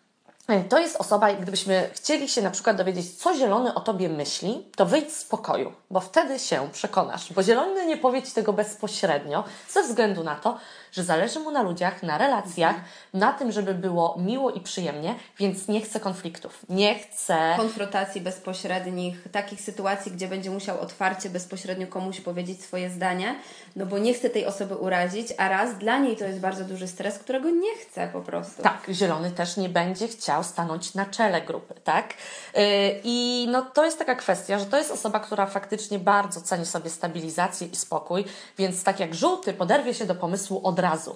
to 0.69 0.79
jest 0.79 0.95
osoba, 0.95 1.33
gdybyśmy 1.33 1.89
chcieli 1.93 2.29
się 2.29 2.41
na 2.41 2.51
przykład 2.51 2.77
dowiedzieć, 2.77 3.15
co 3.17 3.35
zielony 3.35 3.73
o 3.73 3.79
tobie 3.79 4.09
myśli, 4.09 4.65
to 4.75 4.85
wyjdź 4.85 5.13
z 5.13 5.25
pokoju, 5.25 5.73
bo 5.91 5.99
wtedy 5.99 6.39
się 6.39 6.69
przekonasz. 6.71 7.33
Bo 7.33 7.43
zielony 7.43 7.85
nie 7.85 7.97
powie 7.97 8.23
ci 8.23 8.31
tego 8.31 8.53
bezpośrednio, 8.53 9.43
ze 9.69 9.83
względu 9.83 10.23
na 10.23 10.35
to, 10.35 10.57
że 10.91 11.03
zależy 11.03 11.39
mu 11.39 11.51
na 11.51 11.61
ludziach, 11.61 12.03
na 12.03 12.17
relacjach, 12.17 12.75
na 13.13 13.33
tym, 13.33 13.51
żeby 13.51 13.73
było 13.73 14.15
miło 14.17 14.51
i 14.51 14.61
przyjemnie, 14.61 15.15
więc 15.39 15.67
nie 15.67 15.81
chce 15.81 15.99
konfliktów. 15.99 16.65
Nie 16.69 16.99
chce 16.99 17.53
konfrontacji 17.57 18.21
bezpośrednich, 18.21 19.27
takich 19.31 19.61
sytuacji, 19.61 20.11
gdzie 20.11 20.27
będzie 20.27 20.49
musiał 20.49 20.79
otwarcie, 20.81 21.29
bezpośrednio 21.29 21.87
komuś 21.87 22.21
powiedzieć 22.21 22.63
swoje 22.63 22.89
zdanie, 22.89 23.35
no 23.75 23.85
bo 23.85 23.97
nie 23.97 24.13
chce 24.13 24.29
tej 24.29 24.45
osoby 24.45 24.75
urazić, 24.75 25.33
a 25.37 25.49
raz 25.49 25.77
dla 25.77 25.97
niej 25.97 26.17
to 26.17 26.25
jest 26.25 26.39
bardzo 26.39 26.65
duży 26.65 26.87
stres, 26.87 27.19
którego 27.19 27.49
nie 27.49 27.75
chce 27.75 28.09
po 28.13 28.21
prostu. 28.21 28.63
Tak, 28.63 28.81
zielony 28.89 29.31
też 29.31 29.57
nie 29.57 29.69
będzie 29.69 30.07
chciał 30.07 30.38
stanąć 30.43 30.93
na 30.93 31.05
czele 31.05 31.41
grupy, 31.41 31.73
tak? 31.83 32.13
Yy, 32.55 32.61
I 33.03 33.47
no 33.51 33.61
to 33.61 33.85
jest 33.85 33.99
taka 33.99 34.15
kwestia, 34.15 34.59
że 34.59 34.65
to 34.65 34.77
jest 34.77 34.91
osoba, 34.91 35.19
która 35.19 35.45
faktycznie 35.45 35.99
bardzo 35.99 36.41
ceni 36.41 36.65
sobie 36.65 36.89
stabilizację 36.89 37.67
i 37.67 37.75
spokój, 37.75 38.25
więc 38.57 38.83
tak 38.83 38.99
jak 38.99 39.15
żółty 39.15 39.53
poderwie 39.53 39.93
się 39.93 40.05
do 40.05 40.15
pomysłu 40.15 40.61
od 40.63 40.79
razu. 40.79 41.15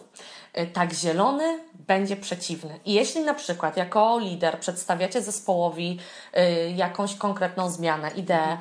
Y, 0.58 0.68
tak 0.68 0.94
zielony 0.94 1.60
będzie 1.74 2.16
przeciwny. 2.16 2.80
I 2.86 2.94
jeśli 2.94 3.22
na 3.22 3.34
przykład 3.34 3.78
jako 3.78 4.20
lider 4.20 4.60
przedstawiacie 4.60 5.22
zespołowi 5.22 6.00
y, 6.38 6.72
jakąś 6.72 7.16
konkretną 7.16 7.70
zmianę, 7.70 8.12
ideę, 8.12 8.58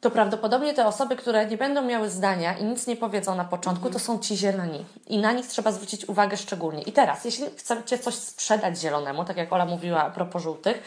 to 0.00 0.10
prawdopodobnie 0.10 0.74
te 0.74 0.86
osoby, 0.86 1.16
które 1.16 1.46
nie 1.46 1.56
będą 1.56 1.82
miały 1.82 2.10
zdania 2.10 2.58
i 2.58 2.64
nic 2.64 2.86
nie 2.86 2.96
powiedzą 2.96 3.34
na 3.34 3.44
początku, 3.44 3.90
to 3.90 3.98
są 3.98 4.18
ci 4.18 4.36
zieloni. 4.36 4.84
I 5.06 5.18
na 5.18 5.32
nich 5.32 5.46
trzeba 5.46 5.72
zwrócić 5.72 6.08
uwagę 6.08 6.36
szczególnie. 6.36 6.82
I 6.82 6.92
teraz, 6.92 7.24
jeśli 7.24 7.46
chcecie 7.56 7.98
coś 7.98 8.14
sprzedać 8.14 8.78
zielonemu, 8.78 9.24
tak 9.24 9.36
jak 9.36 9.52
Ola 9.52 9.64
mówiła 9.64 10.02
a 10.02 10.10
propos 10.10 10.42
żółtych, 10.42 10.82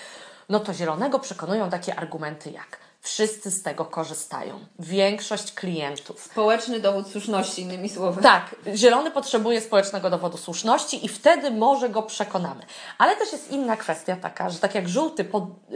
no 0.50 0.60
to 0.60 0.74
zielonego 0.74 1.20
przekonują 1.20 1.70
takie 1.70 1.96
argumenty 1.96 2.52
jak 2.52 2.90
Wszyscy 3.02 3.52
z 3.52 3.64
tego 3.64 3.86
korzystają. 3.86 4.60
Większość 4.80 5.54
klientów. 5.54 6.24
Społeczny 6.24 6.80
dowód 6.80 7.08
słuszności, 7.08 7.62
innymi 7.62 7.90
słowy. 7.90 8.22
Tak, 8.22 8.56
zielony 8.76 9.12
potrzebuje 9.12 9.62
społecznego 9.62 10.10
dowodu 10.10 10.38
słuszności 10.38 11.06
i 11.06 11.10
wtedy 11.10 11.52
może 11.52 11.90
go 11.90 12.04
przekonamy. 12.04 12.62
Ale 12.98 13.16
też 13.16 13.32
jest 13.32 13.52
inna 13.52 13.78
kwestia 13.78 14.16
taka, 14.16 14.50
że 14.50 14.60
tak 14.60 14.76
jak 14.76 14.90
żółty 14.90 15.26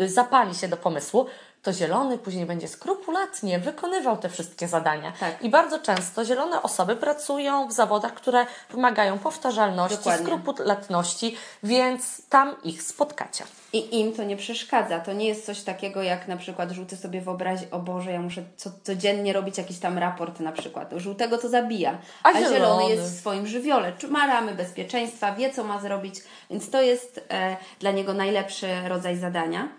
zapali 0.08 0.56
się 0.56 0.68
do 0.68 0.78
pomysłu, 0.78 1.25
to 1.63 1.74
zielony 1.74 2.17
później 2.17 2.46
będzie 2.46 2.67
skrupulatnie 2.67 3.60
wykonywał 3.60 4.17
te 4.17 4.29
wszystkie 4.29 4.67
zadania. 4.67 5.13
Tak. 5.20 5.41
I 5.41 5.50
bardzo 5.50 5.79
często 5.79 6.25
zielone 6.25 6.62
osoby 6.62 6.96
pracują 6.96 7.67
w 7.67 7.72
zawodach, 7.72 8.13
które 8.13 8.46
wymagają 8.70 9.20
powtarzalności, 9.20 9.98
Dokładnie. 9.98 10.25
skrupulatności, 10.25 11.36
więc 11.63 12.27
tam 12.29 12.55
ich 12.63 12.84
spotkacie. 12.84 13.43
I 13.74 14.00
im 14.00 14.13
to 14.13 14.24
nie 14.24 14.38
przeszkadza. 14.38 15.00
To 15.00 15.13
nie 15.13 15.27
jest 15.27 15.46
coś 15.46 15.62
takiego, 15.62 16.03
jak 16.03 16.27
na 16.27 16.38
przykład 16.38 16.72
żółty 16.72 16.98
sobie 16.98 17.22
wyobrazi, 17.22 17.65
o 17.72 17.79
Boże, 17.79 18.12
ja 18.12 18.22
muszę 18.22 18.43
co, 18.58 18.70
codziennie 18.84 19.34
robić 19.34 19.58
jakiś 19.58 19.79
tam 19.79 19.98
raport 19.98 20.39
na 20.39 20.51
przykład. 20.51 20.91
Żółtego 20.98 21.38
to 21.38 21.50
zabija, 21.50 21.98
A 22.24 22.29
a, 22.29 22.34
zielony 22.34 22.55
zielony? 22.55 22.89
jest 22.89 23.15
w 23.15 23.20
swoim 23.20 23.48
żywiole. 23.48 23.93
Czy 23.98 24.08
ma 24.08 24.27
ramy 24.27 24.55
bezpieczeństwa, 24.55 25.36
wie 25.36 25.53
co 25.53 25.63
ma 25.63 25.79
zrobić, 25.79 26.15
więc 26.50 26.70
to 26.70 26.82
jest 26.82 27.25
e, 27.29 27.58
dla 27.79 27.91
niego 27.91 28.13
najlepszy 28.13 28.67
rodzaj 28.88 29.17
zadania. 29.17 29.70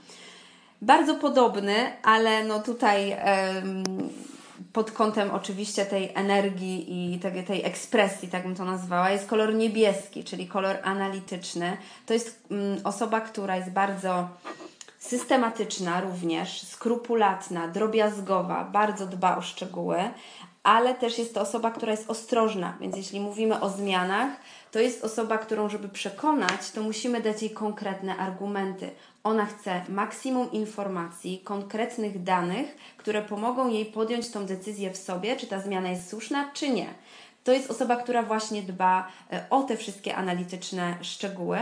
Bardzo 0.84 1.14
podobny, 1.14 1.74
ale 2.02 2.44
no 2.44 2.60
tutaj 2.60 3.16
pod 4.72 4.90
kątem 4.90 5.30
oczywiście 5.30 5.86
tej 5.86 6.12
energii 6.14 7.14
i 7.14 7.18
tej, 7.18 7.44
tej 7.44 7.64
ekspresji, 7.64 8.28
tak 8.28 8.42
bym 8.42 8.54
to 8.54 8.64
nazwała, 8.64 9.10
jest 9.10 9.26
kolor 9.26 9.54
niebieski, 9.54 10.24
czyli 10.24 10.48
kolor 10.48 10.76
analityczny. 10.82 11.76
To 12.06 12.14
jest 12.14 12.40
mm, 12.50 12.78
osoba, 12.84 13.20
która 13.20 13.56
jest 13.56 13.70
bardzo 13.70 14.28
systematyczna 14.98 16.00
również, 16.00 16.62
skrupulatna, 16.62 17.68
drobiazgowa, 17.68 18.64
bardzo 18.64 19.06
dba 19.06 19.36
o 19.36 19.42
szczegóły, 19.42 19.98
ale 20.62 20.94
też 20.94 21.18
jest 21.18 21.34
to 21.34 21.40
osoba, 21.40 21.70
która 21.70 21.92
jest 21.92 22.10
ostrożna, 22.10 22.76
więc 22.80 22.96
jeśli 22.96 23.20
mówimy 23.20 23.60
o 23.60 23.70
zmianach, 23.70 24.30
to 24.74 24.80
jest 24.80 25.04
osoba, 25.04 25.38
którą, 25.38 25.68
żeby 25.68 25.88
przekonać, 25.88 26.70
to 26.70 26.82
musimy 26.82 27.20
dać 27.20 27.42
jej 27.42 27.50
konkretne 27.50 28.16
argumenty. 28.16 28.90
Ona 29.24 29.46
chce 29.46 29.82
maksimum 29.88 30.52
informacji, 30.52 31.40
konkretnych 31.44 32.22
danych, 32.22 32.76
które 32.96 33.22
pomogą 33.22 33.68
jej 33.68 33.86
podjąć 33.86 34.30
tą 34.30 34.46
decyzję 34.46 34.90
w 34.90 34.96
sobie, 34.96 35.36
czy 35.36 35.46
ta 35.46 35.60
zmiana 35.60 35.88
jest 35.88 36.10
słuszna, 36.10 36.50
czy 36.54 36.68
nie. 36.68 36.86
To 37.44 37.52
jest 37.52 37.70
osoba, 37.70 37.96
która 37.96 38.22
właśnie 38.22 38.62
dba 38.62 39.08
e, 39.32 39.46
o 39.50 39.62
te 39.62 39.76
wszystkie 39.76 40.16
analityczne 40.16 40.94
szczegóły 41.02 41.58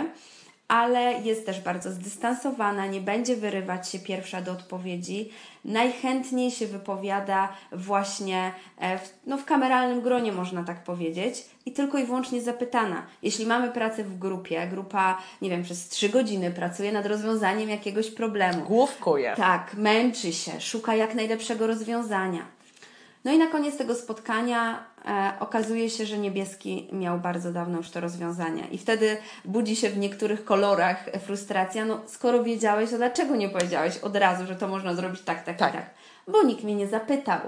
ale 0.73 1.13
jest 1.13 1.47
też 1.47 1.61
bardzo 1.61 1.93
zdystansowana, 1.93 2.87
nie 2.87 3.01
będzie 3.01 3.37
wyrywać 3.37 3.89
się 3.89 3.99
pierwsza 3.99 4.43
do 4.43 4.53
odpowiedzi. 4.53 5.31
Najchętniej 5.65 6.51
się 6.51 6.67
wypowiada 6.67 7.49
właśnie 7.73 8.53
e, 8.79 8.99
w, 8.99 9.15
no, 9.27 9.39
w 9.39 9.45
kameralnym 9.45 10.01
gronie, 10.01 10.33
można 10.33 10.65
tak 10.65 10.85
powiedzieć, 10.85 11.47
i 11.67 11.73
tylko 11.73 11.99
i 11.99 12.05
wyłącznie 12.05 12.43
zapytana. 12.43 13.07
Jeśli 13.23 13.47
mamy 13.47 13.71
pracę 13.71 14.05
w 14.05 14.19
grupie, 14.19 14.67
grupa, 14.67 15.19
nie 15.43 15.51
wiem, 15.51 15.63
przez 15.63 15.89
trzy 15.89 16.09
godziny 16.09 16.51
pracuje 16.51 16.93
nad 16.93 17.07
rozwiązaniem 17.07 17.69
jakiegoś 17.69 18.11
problemu. 18.11 18.65
Główkuje. 18.65 19.35
Tak, 19.37 19.75
męczy 19.75 20.33
się, 20.33 20.61
szuka 20.61 20.95
jak 20.95 21.15
najlepszego 21.15 21.67
rozwiązania. 21.67 22.62
No 23.25 23.33
i 23.33 23.39
na 23.39 23.47
koniec 23.47 23.77
tego 23.77 23.95
spotkania 23.95 24.85
e, 25.05 25.33
okazuje 25.41 25.91
się, 25.91 26.07
że 26.07 26.19
niebieski 26.19 26.89
miał 26.93 27.19
bardzo 27.19 27.53
dawno 27.53 27.79
już 27.79 27.91
to 27.91 28.01
rozwiązanie. 28.01 28.67
I 28.71 28.79
wtedy 28.79 29.17
budzi 29.45 29.77
się 29.77 29.91
w 29.91 29.99
niektórych 29.99 30.45
kolorach 30.45 31.11
frustracja. 31.21 31.85
No, 31.85 32.01
skoro 32.07 32.45
wiedziałeś, 32.45 32.91
to 32.91 32.97
dlaczego 32.97 33.37
nie 33.37 33.49
powiedziałeś 33.49 33.99
od 33.99 34.17
razu, 34.17 34.47
że 34.47 34.57
to 34.57 34.69
można 34.69 34.95
zrobić 34.95 35.21
tak, 35.23 35.45
tak, 35.45 35.59
Tak. 35.59 35.75
i 35.75 35.77
tak? 35.77 35.91
Bo 36.29 36.43
nikt 36.43 36.65
mnie 36.65 36.75
nie 36.75 36.89
zapytał. 36.89 37.41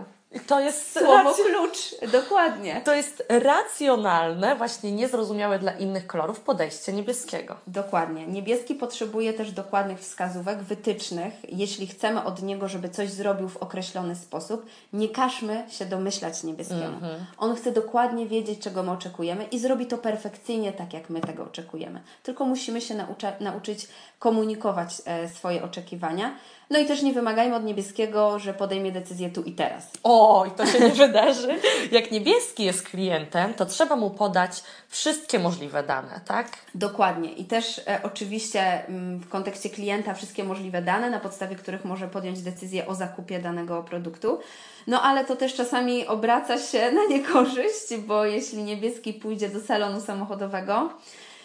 To 0.46 0.60
jest 0.60 0.92
Słowo 0.98 1.30
rac- 1.30 1.34
klucz, 1.46 2.10
dokładnie. 2.12 2.80
To 2.84 2.94
jest 2.94 3.24
racjonalne, 3.28 4.56
właśnie 4.56 4.92
niezrozumiałe 4.92 5.58
dla 5.58 5.72
innych 5.72 6.06
kolorów 6.06 6.40
podejście 6.40 6.92
niebieskiego. 6.92 7.56
Dokładnie. 7.66 8.26
Niebieski 8.26 8.74
potrzebuje 8.74 9.32
też 9.32 9.52
dokładnych 9.52 9.98
wskazówek, 9.98 10.58
wytycznych. 10.62 11.34
Jeśli 11.48 11.86
chcemy 11.86 12.24
od 12.24 12.42
niego, 12.42 12.68
żeby 12.68 12.88
coś 12.88 13.10
zrobił 13.10 13.48
w 13.48 13.56
określony 13.56 14.16
sposób, 14.16 14.66
nie 14.92 15.08
każmy 15.08 15.64
się 15.70 15.84
domyślać 15.86 16.42
niebieskiemu. 16.42 16.96
On 17.38 17.56
chce 17.56 17.72
dokładnie 17.72 18.26
wiedzieć, 18.26 18.58
czego 18.60 18.82
my 18.82 18.90
oczekujemy 18.90 19.44
i 19.44 19.58
zrobi 19.58 19.86
to 19.86 19.98
perfekcyjnie 19.98 20.72
tak, 20.72 20.92
jak 20.92 21.10
my 21.10 21.20
tego 21.20 21.44
oczekujemy. 21.44 22.00
Tylko 22.22 22.44
musimy 22.44 22.80
się 22.80 22.94
naucza- 22.94 23.40
nauczyć 23.40 23.88
komunikować 24.18 25.02
e, 25.04 25.28
swoje 25.28 25.62
oczekiwania. 25.64 26.34
No 26.70 26.78
i 26.78 26.86
też 26.86 27.02
nie 27.02 27.12
wymagajmy 27.12 27.56
od 27.56 27.64
niebieskiego, 27.64 28.38
że 28.38 28.54
podejmie 28.54 28.92
decyzję 28.92 29.30
tu 29.30 29.42
i 29.42 29.52
teraz. 29.52 29.90
Oj, 30.02 30.50
to 30.56 30.66
się 30.66 30.80
nie 30.80 30.92
wydarzy. 31.06 31.58
Jak 31.92 32.10
niebieski 32.10 32.64
jest 32.64 32.88
klientem, 32.88 33.54
to 33.54 33.66
trzeba 33.66 33.96
mu 33.96 34.10
podać 34.10 34.62
wszystkie 34.88 35.38
możliwe 35.38 35.82
dane, 35.82 36.20
tak? 36.26 36.48
Dokładnie. 36.74 37.32
I 37.32 37.44
też 37.44 37.78
e, 37.78 38.00
oczywiście 38.02 38.86
mm, 38.86 39.18
w 39.18 39.28
kontekście 39.28 39.70
klienta 39.70 40.14
wszystkie 40.14 40.44
możliwe 40.44 40.82
dane, 40.82 41.10
na 41.10 41.20
podstawie 41.20 41.56
których 41.56 41.84
może 41.84 42.08
podjąć 42.08 42.42
decyzję 42.42 42.86
o 42.86 42.94
zakupie 42.94 43.38
danego 43.38 43.82
produktu. 43.82 44.38
No 44.86 45.02
ale 45.02 45.24
to 45.24 45.36
też 45.36 45.54
czasami 45.54 46.06
obraca 46.06 46.58
się 46.58 46.90
na 46.98 47.04
niekorzyść, 47.04 47.96
bo 48.06 48.24
jeśli 48.24 48.62
niebieski 48.62 49.12
pójdzie 49.12 49.48
do 49.48 49.60
salonu 49.60 50.00
samochodowego, 50.00 50.90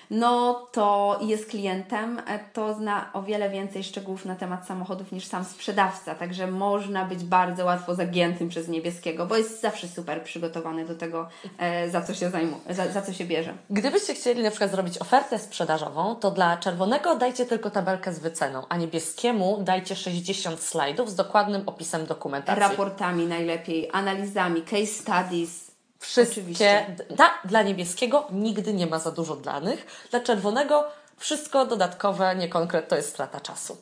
no 0.10 0.54
to 0.72 1.20
jest 1.22 1.50
klientem, 1.50 2.22
e, 2.28 2.40
to 2.54 2.74
zna 2.74 3.10
o 3.14 3.24
wiele 3.24 3.50
więcej 3.50 3.84
szczegółów 3.84 4.26
na 4.26 4.36
temat 4.36 4.68
samochodów 4.68 5.12
niż 5.12 5.26
sam 5.26 5.46
sprzedawca. 5.46 6.16
Także 6.16 6.48
można 6.48 7.06
być 7.06 7.24
bardzo 7.24 7.66
łatwo 7.66 7.96
zagiętym 7.96 8.50
przez 8.50 8.68
niebieskiego, 8.68 9.26
bo 9.26 9.38
jest 9.38 9.62
zawsze 9.62 9.88
super 9.88 10.24
przygotowany 10.24 10.86
do 10.86 10.96
tego, 10.96 11.28
e, 11.58 11.90
za 11.90 12.02
co 12.02 12.14
się 12.14 12.30
zajmuje, 12.30 12.62
za, 12.70 12.92
za 12.92 13.02
co 13.02 13.14
się 13.14 13.26
bierze. 13.26 13.54
Gdybyście 13.70 14.14
chcieli 14.14 14.44
na 14.44 14.50
przykład 14.50 14.72
zrobić 14.72 14.98
ofertę 14.98 15.40
sprzedażową, 15.40 16.16
to 16.16 16.32
dla 16.32 16.58
czerwonego 16.58 17.16
dajcie 17.16 17.46
tylko 17.46 17.70
tabelkę 17.70 18.14
z 18.14 18.20
wyceną, 18.20 18.64
a 18.70 18.78
niebieskiemu 18.78 19.58
dajcie 19.62 19.96
60 19.96 20.60
slajdów 20.60 21.10
z 21.10 21.16
dokładnym 21.16 21.64
opisem 21.66 22.06
dokumentacji. 22.06 22.62
raportami 22.62 23.26
najlepiej, 23.26 23.90
analizami, 23.94 24.62
case 24.62 24.86
studies. 24.86 25.69
Wszystkie. 26.00 26.42
Oczywiście. 26.42 26.96
Da, 27.10 27.30
dla 27.46 27.62
niebieskiego 27.62 28.28
nigdy 28.32 28.74
nie 28.74 28.88
ma 28.88 29.00
za 29.00 29.12
dużo 29.12 29.36
danych, 29.36 30.08
dla 30.12 30.20
czerwonego 30.20 30.86
wszystko 31.20 31.66
dodatkowe, 31.66 32.36
niekonkret, 32.36 32.88
to 32.88 32.96
jest 32.96 33.10
strata 33.10 33.40
czasu. 33.40 33.78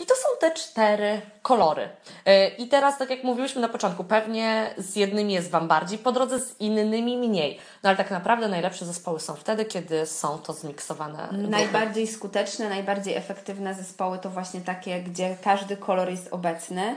I 0.00 0.06
to 0.06 0.14
są 0.14 0.28
te 0.40 0.50
cztery 0.50 1.20
kolory. 1.42 1.88
Yy, 2.26 2.48
I 2.48 2.68
teraz, 2.68 2.98
tak 2.98 3.10
jak 3.10 3.24
mówiłyśmy 3.24 3.60
na 3.60 3.68
początku, 3.68 4.04
pewnie 4.04 4.74
z 4.78 4.96
jednymi 4.96 5.32
jest 5.32 5.50
Wam 5.50 5.68
bardziej 5.68 5.98
po 5.98 6.12
drodze, 6.12 6.40
z 6.40 6.60
innymi 6.60 7.16
mniej. 7.16 7.58
No 7.82 7.88
ale 7.88 7.96
tak 7.96 8.10
naprawdę 8.10 8.48
najlepsze 8.48 8.84
zespoły 8.84 9.20
są 9.20 9.34
wtedy, 9.34 9.64
kiedy 9.64 10.06
są 10.06 10.38
to 10.38 10.52
zmiksowane. 10.52 11.26
ruchy. 11.26 11.48
Najbardziej 11.48 12.06
skuteczne, 12.06 12.68
najbardziej 12.68 13.16
efektywne 13.16 13.74
zespoły 13.74 14.18
to 14.18 14.30
właśnie 14.30 14.60
takie, 14.60 15.00
gdzie 15.02 15.36
każdy 15.44 15.76
kolor 15.76 16.10
jest 16.10 16.28
obecny. 16.30 16.96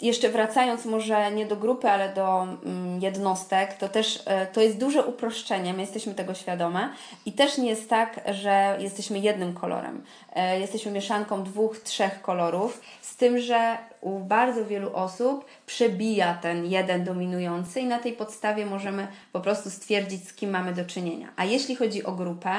Jeszcze 0.00 0.28
wracając 0.28 0.84
może 0.84 1.30
nie 1.32 1.46
do 1.46 1.56
grupy, 1.56 1.88
ale 1.88 2.12
do 2.14 2.42
mm, 2.42 3.00
jednostek, 3.00 3.74
to 3.74 3.88
też 3.88 4.22
e, 4.26 4.46
to 4.46 4.60
jest 4.60 4.78
duże 4.78 5.04
uproszczenie, 5.04 5.74
my 5.74 5.80
jesteśmy 5.80 6.14
tego 6.14 6.34
świadome 6.34 6.88
i 7.26 7.32
też 7.32 7.58
nie 7.58 7.70
jest 7.70 7.90
tak, 7.90 8.20
że 8.32 8.76
jesteśmy 8.80 9.18
jednym 9.18 9.54
kolorem. 9.54 10.04
E, 10.32 10.60
Jesteśmy 10.60 10.92
mieszanką 10.92 11.42
dwóch, 11.42 11.78
trzech 11.78 12.22
kolorów, 12.22 12.80
z 13.00 13.16
tym, 13.16 13.38
że 13.38 13.78
u 14.00 14.18
bardzo 14.18 14.64
wielu 14.64 14.94
osób 14.94 15.44
przebija 15.66 16.34
ten 16.34 16.66
jeden 16.66 17.04
dominujący 17.04 17.80
i 17.80 17.86
na 17.86 17.98
tej 17.98 18.12
podstawie 18.12 18.66
możemy 18.66 19.08
po 19.32 19.40
prostu 19.40 19.70
stwierdzić, 19.70 20.28
z 20.28 20.32
kim 20.32 20.50
mamy 20.50 20.72
do 20.72 20.84
czynienia. 20.84 21.28
A 21.36 21.44
jeśli 21.44 21.76
chodzi 21.76 22.04
o 22.04 22.12
grupę, 22.12 22.50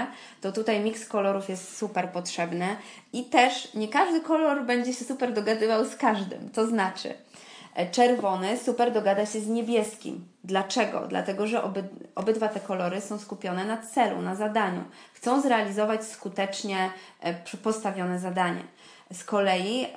to 0.41 0.51
tutaj 0.51 0.79
miks 0.79 1.07
kolorów 1.07 1.49
jest 1.49 1.77
super 1.77 2.09
potrzebny 2.09 2.75
i 3.13 3.23
też 3.23 3.73
nie 3.73 3.87
każdy 3.87 4.21
kolor 4.21 4.65
będzie 4.65 4.93
się 4.93 5.05
super 5.05 5.33
dogadywał 5.33 5.85
z 5.85 5.95
każdym. 5.95 6.49
To 6.49 6.67
znaczy, 6.67 7.13
e, 7.75 7.89
czerwony 7.89 8.57
super 8.57 8.93
dogada 8.93 9.25
się 9.25 9.39
z 9.39 9.47
niebieskim. 9.47 10.25
Dlaczego? 10.43 11.07
Dlatego, 11.07 11.47
że 11.47 11.63
oby, 11.63 11.83
obydwa 12.15 12.47
te 12.47 12.59
kolory 12.59 13.01
są 13.01 13.19
skupione 13.19 13.65
na 13.65 13.77
celu, 13.77 14.21
na 14.21 14.35
zadaniu. 14.35 14.83
Chcą 15.13 15.41
zrealizować 15.41 16.05
skutecznie 16.05 16.89
e, 17.21 17.33
postawione 17.63 18.19
zadanie. 18.19 18.61
Z 19.13 19.23
kolei 19.23 19.87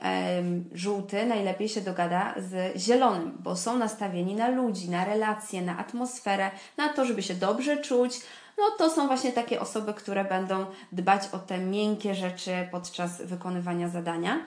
żółty 0.73 1.27
najlepiej 1.27 1.69
się 1.69 1.81
dogada 1.81 2.35
z 2.37 2.77
zielonym, 2.77 3.39
bo 3.41 3.57
są 3.57 3.79
nastawieni 3.79 4.35
na 4.35 4.49
ludzi, 4.49 4.91
na 4.91 5.05
relacje, 5.05 5.63
na 5.63 5.79
atmosferę, 5.79 6.51
na 6.77 6.89
to, 6.89 7.05
żeby 7.05 7.23
się 7.23 7.35
dobrze 7.35 7.77
czuć. 7.77 8.21
No 8.59 8.65
to 8.79 8.91
są 8.91 9.07
właśnie 9.07 9.33
takie 9.33 9.61
osoby, 9.61 9.95
które 9.95 10.25
będą 10.25 10.67
dbać 10.93 11.23
o 11.33 11.39
te 11.39 11.59
miękkie 11.59 12.15
rzeczy 12.15 12.69
podczas 12.71 13.23
wykonywania 13.23 13.89
zadania. 13.89 14.47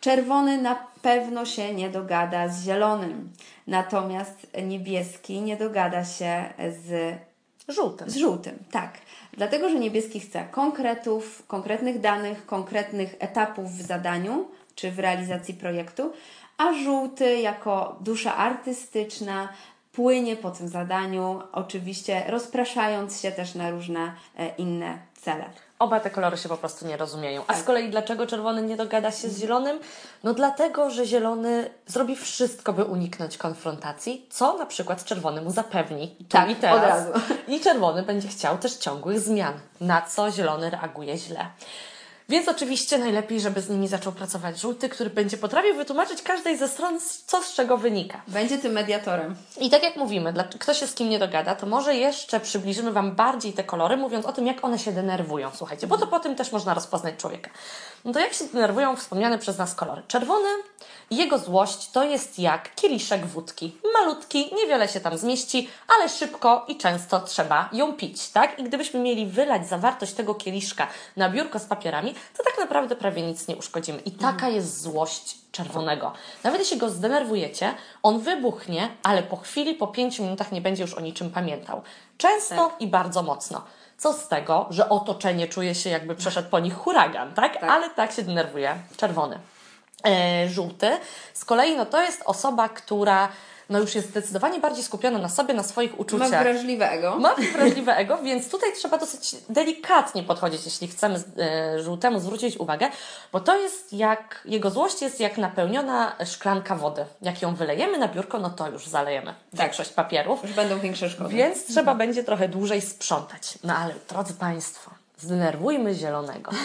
Czerwony 0.00 0.62
na 0.62 0.86
pewno 1.02 1.44
się 1.44 1.74
nie 1.74 1.90
dogada 1.90 2.48
z 2.48 2.64
zielonym, 2.64 3.32
natomiast 3.66 4.46
niebieski 4.62 5.40
nie 5.40 5.56
dogada 5.56 6.04
się 6.04 6.44
z 6.58 7.16
Żółtym. 7.68 8.10
z 8.10 8.16
żółtym, 8.16 8.58
tak. 8.70 8.98
Dlatego, 9.32 9.68
że 9.68 9.78
niebieski 9.78 10.20
chce 10.20 10.44
konkretów, 10.50 11.42
konkretnych 11.46 12.00
danych, 12.00 12.46
konkretnych 12.46 13.16
etapów 13.18 13.70
w 13.70 13.82
zadaniu 13.82 14.48
czy 14.74 14.90
w 14.90 14.98
realizacji 14.98 15.54
projektu, 15.54 16.12
a 16.58 16.72
żółty 16.72 17.40
jako 17.40 17.96
dusza 18.00 18.36
artystyczna 18.36 19.48
płynie 19.92 20.36
po 20.36 20.50
tym 20.50 20.68
zadaniu, 20.68 21.42
oczywiście 21.52 22.22
rozpraszając 22.28 23.20
się 23.20 23.32
też 23.32 23.54
na 23.54 23.70
różne 23.70 24.12
e, 24.38 24.54
inne 24.56 24.98
cele. 25.14 25.44
Oba 25.78 26.00
te 26.00 26.10
kolory 26.10 26.36
się 26.36 26.48
po 26.48 26.56
prostu 26.56 26.86
nie 26.86 26.96
rozumieją. 26.96 27.44
A 27.46 27.54
z 27.54 27.62
kolei 27.62 27.90
dlaczego 27.90 28.26
czerwony 28.26 28.62
nie 28.62 28.76
dogada 28.76 29.10
się 29.10 29.28
z 29.28 29.40
zielonym? 29.40 29.78
No 30.24 30.34
dlatego, 30.34 30.90
że 30.90 31.06
zielony 31.06 31.70
zrobi 31.86 32.16
wszystko, 32.16 32.72
by 32.72 32.84
uniknąć 32.84 33.38
konfrontacji, 33.38 34.26
co 34.30 34.58
na 34.58 34.66
przykład 34.66 35.04
czerwony 35.04 35.42
mu 35.42 35.50
zapewni. 35.50 36.16
Tak, 36.28 36.50
i 36.50 36.56
teraz. 36.56 36.76
od 36.76 36.88
razu. 36.88 37.28
I 37.48 37.60
czerwony 37.60 38.02
będzie 38.02 38.28
chciał 38.28 38.58
też 38.58 38.74
ciągłych 38.74 39.20
zmian, 39.20 39.54
na 39.80 40.02
co 40.02 40.30
zielony 40.30 40.70
reaguje 40.70 41.18
źle. 41.18 41.46
Więc 42.28 42.48
oczywiście 42.48 42.98
najlepiej, 42.98 43.40
żeby 43.40 43.60
z 43.60 43.68
nimi 43.68 43.88
zaczął 43.88 44.12
pracować 44.12 44.60
żółty, 44.60 44.88
który 44.88 45.10
będzie 45.10 45.36
potrafił 45.36 45.74
wytłumaczyć 45.74 46.22
każdej 46.22 46.58
ze 46.58 46.68
stron, 46.68 46.98
co 47.26 47.42
z 47.42 47.54
czego 47.54 47.76
wynika. 47.76 48.22
Będzie 48.28 48.58
tym 48.58 48.72
mediatorem. 48.72 49.36
I 49.60 49.70
tak 49.70 49.82
jak 49.82 49.96
mówimy, 49.96 50.32
dla- 50.32 50.44
kto 50.44 50.74
się 50.74 50.86
z 50.86 50.94
kim 50.94 51.08
nie 51.08 51.18
dogada, 51.18 51.54
to 51.54 51.66
może 51.66 51.94
jeszcze 51.94 52.40
przybliżymy 52.40 52.92
Wam 52.92 53.12
bardziej 53.14 53.52
te 53.52 53.64
kolory, 53.64 53.96
mówiąc 53.96 54.26
o 54.26 54.32
tym, 54.32 54.46
jak 54.46 54.64
one 54.64 54.78
się 54.78 54.92
denerwują. 54.92 55.50
Słuchajcie, 55.54 55.86
bo 55.86 55.98
to 55.98 56.06
po 56.06 56.20
tym 56.20 56.34
też 56.36 56.52
można 56.52 56.74
rozpoznać 56.74 57.14
człowieka. 57.16 57.50
No 58.04 58.12
to 58.12 58.20
jak 58.20 58.32
się 58.32 58.44
denerwują 58.44 58.96
wspomniane 58.96 59.38
przez 59.38 59.58
nas 59.58 59.74
kolory? 59.74 60.02
Czerwony 60.08 60.48
jego 61.10 61.38
złość 61.38 61.90
to 61.90 62.04
jest 62.04 62.38
jak 62.38 62.74
kieliszek 62.74 63.26
wódki. 63.26 63.76
Malutki, 63.94 64.50
niewiele 64.54 64.88
się 64.88 65.00
tam 65.00 65.18
zmieści, 65.18 65.68
ale 65.96 66.08
szybko 66.08 66.64
i 66.68 66.76
często 66.76 67.20
trzeba 67.20 67.68
ją 67.72 67.92
pić, 67.92 68.28
tak? 68.28 68.58
I 68.58 68.64
gdybyśmy 68.64 69.00
mieli 69.00 69.26
wylać 69.26 69.68
zawartość 69.68 70.12
tego 70.12 70.34
kieliszka 70.34 70.86
na 71.16 71.30
biurko 71.30 71.58
z 71.58 71.64
papierami, 71.64 72.14
to 72.36 72.44
tak 72.44 72.58
naprawdę 72.58 72.96
prawie 72.96 73.22
nic 73.22 73.48
nie 73.48 73.56
uszkodzimy. 73.56 73.98
I 73.98 74.10
taka 74.10 74.48
jest 74.48 74.80
złość 74.82 75.36
czerwonego. 75.52 76.12
Nawet 76.44 76.60
jeśli 76.60 76.78
go 76.78 76.90
zdenerwujecie, 76.90 77.74
on 78.02 78.20
wybuchnie, 78.20 78.88
ale 79.02 79.22
po 79.22 79.36
chwili, 79.36 79.74
po 79.74 79.86
pięciu 79.86 80.22
minutach 80.22 80.52
nie 80.52 80.60
będzie 80.60 80.82
już 80.82 80.94
o 80.94 81.00
niczym 81.00 81.30
pamiętał. 81.30 81.82
Często 82.18 82.72
i 82.80 82.86
bardzo 82.86 83.22
mocno. 83.22 83.62
Co 83.98 84.12
z 84.12 84.28
tego, 84.28 84.66
że 84.70 84.88
otoczenie 84.88 85.48
czuje 85.48 85.74
się 85.74 85.90
jakby 85.90 86.14
przeszedł 86.14 86.50
po 86.50 86.58
nich 86.58 86.74
huragan, 86.74 87.34
tak? 87.34 87.62
Ale 87.62 87.90
tak 87.90 88.12
się 88.12 88.22
denerwuje 88.22 88.76
czerwony. 88.96 89.38
E, 90.06 90.48
żółty 90.48 90.98
z 91.34 91.44
kolei 91.44 91.76
no 91.76 91.86
to 91.86 92.02
jest 92.02 92.22
osoba, 92.24 92.68
która 92.68 93.28
no 93.70 93.78
już 93.78 93.94
jest 93.94 94.08
zdecydowanie 94.10 94.60
bardziej 94.60 94.84
skupiona 94.84 95.18
na 95.18 95.28
sobie, 95.28 95.54
na 95.54 95.62
swoich 95.62 95.90
Ma 95.92 95.96
uczuciach. 95.98 96.42
wrażliwe 96.42 96.90
ego. 96.90 97.16
Ma 97.18 97.34
wrażliwe 97.52 97.96
ego, 97.96 98.18
więc 98.24 98.50
tutaj 98.50 98.72
trzeba 98.72 98.98
dosyć 98.98 99.36
delikatnie 99.48 100.22
podchodzić, 100.22 100.64
jeśli 100.64 100.88
chcemy 100.88 101.22
e, 101.38 101.82
żółtemu 101.82 102.20
zwrócić 102.20 102.56
uwagę, 102.56 102.88
bo 103.32 103.40
to 103.40 103.56
jest 103.56 103.92
jak, 103.92 104.40
jego 104.44 104.70
złość 104.70 105.02
jest 105.02 105.20
jak 105.20 105.38
napełniona 105.38 106.16
szklanka 106.26 106.74
wody. 106.76 107.04
Jak 107.22 107.42
ją 107.42 107.54
wylejemy 107.54 107.98
na 107.98 108.08
biurko, 108.08 108.38
no 108.38 108.50
to 108.50 108.68
już 108.68 108.86
zalejemy 108.86 109.34
większość 109.52 109.90
papierów, 109.92 110.42
Już 110.42 110.52
będą 110.52 110.78
większe 110.80 111.10
szkody. 111.10 111.34
więc 111.34 111.66
trzeba 111.66 111.94
będzie 111.94 112.24
trochę 112.24 112.48
dłużej 112.48 112.80
sprzątać. 112.80 113.58
No 113.64 113.76
ale 113.76 113.94
drodzy 114.08 114.34
Państwo, 114.34 114.90
zdenerwujmy 115.18 115.94
zielonego. 115.94 116.50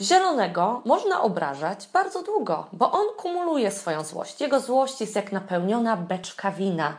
Zielonego 0.00 0.82
można 0.84 1.22
obrażać 1.22 1.88
bardzo 1.92 2.22
długo, 2.22 2.66
bo 2.72 2.92
on 2.92 3.06
kumuluje 3.16 3.70
swoją 3.70 4.04
złość. 4.04 4.40
Jego 4.40 4.60
złość 4.60 5.00
jest 5.00 5.16
jak 5.16 5.32
napełniona 5.32 5.96
beczka 5.96 6.50
wina. 6.50 6.92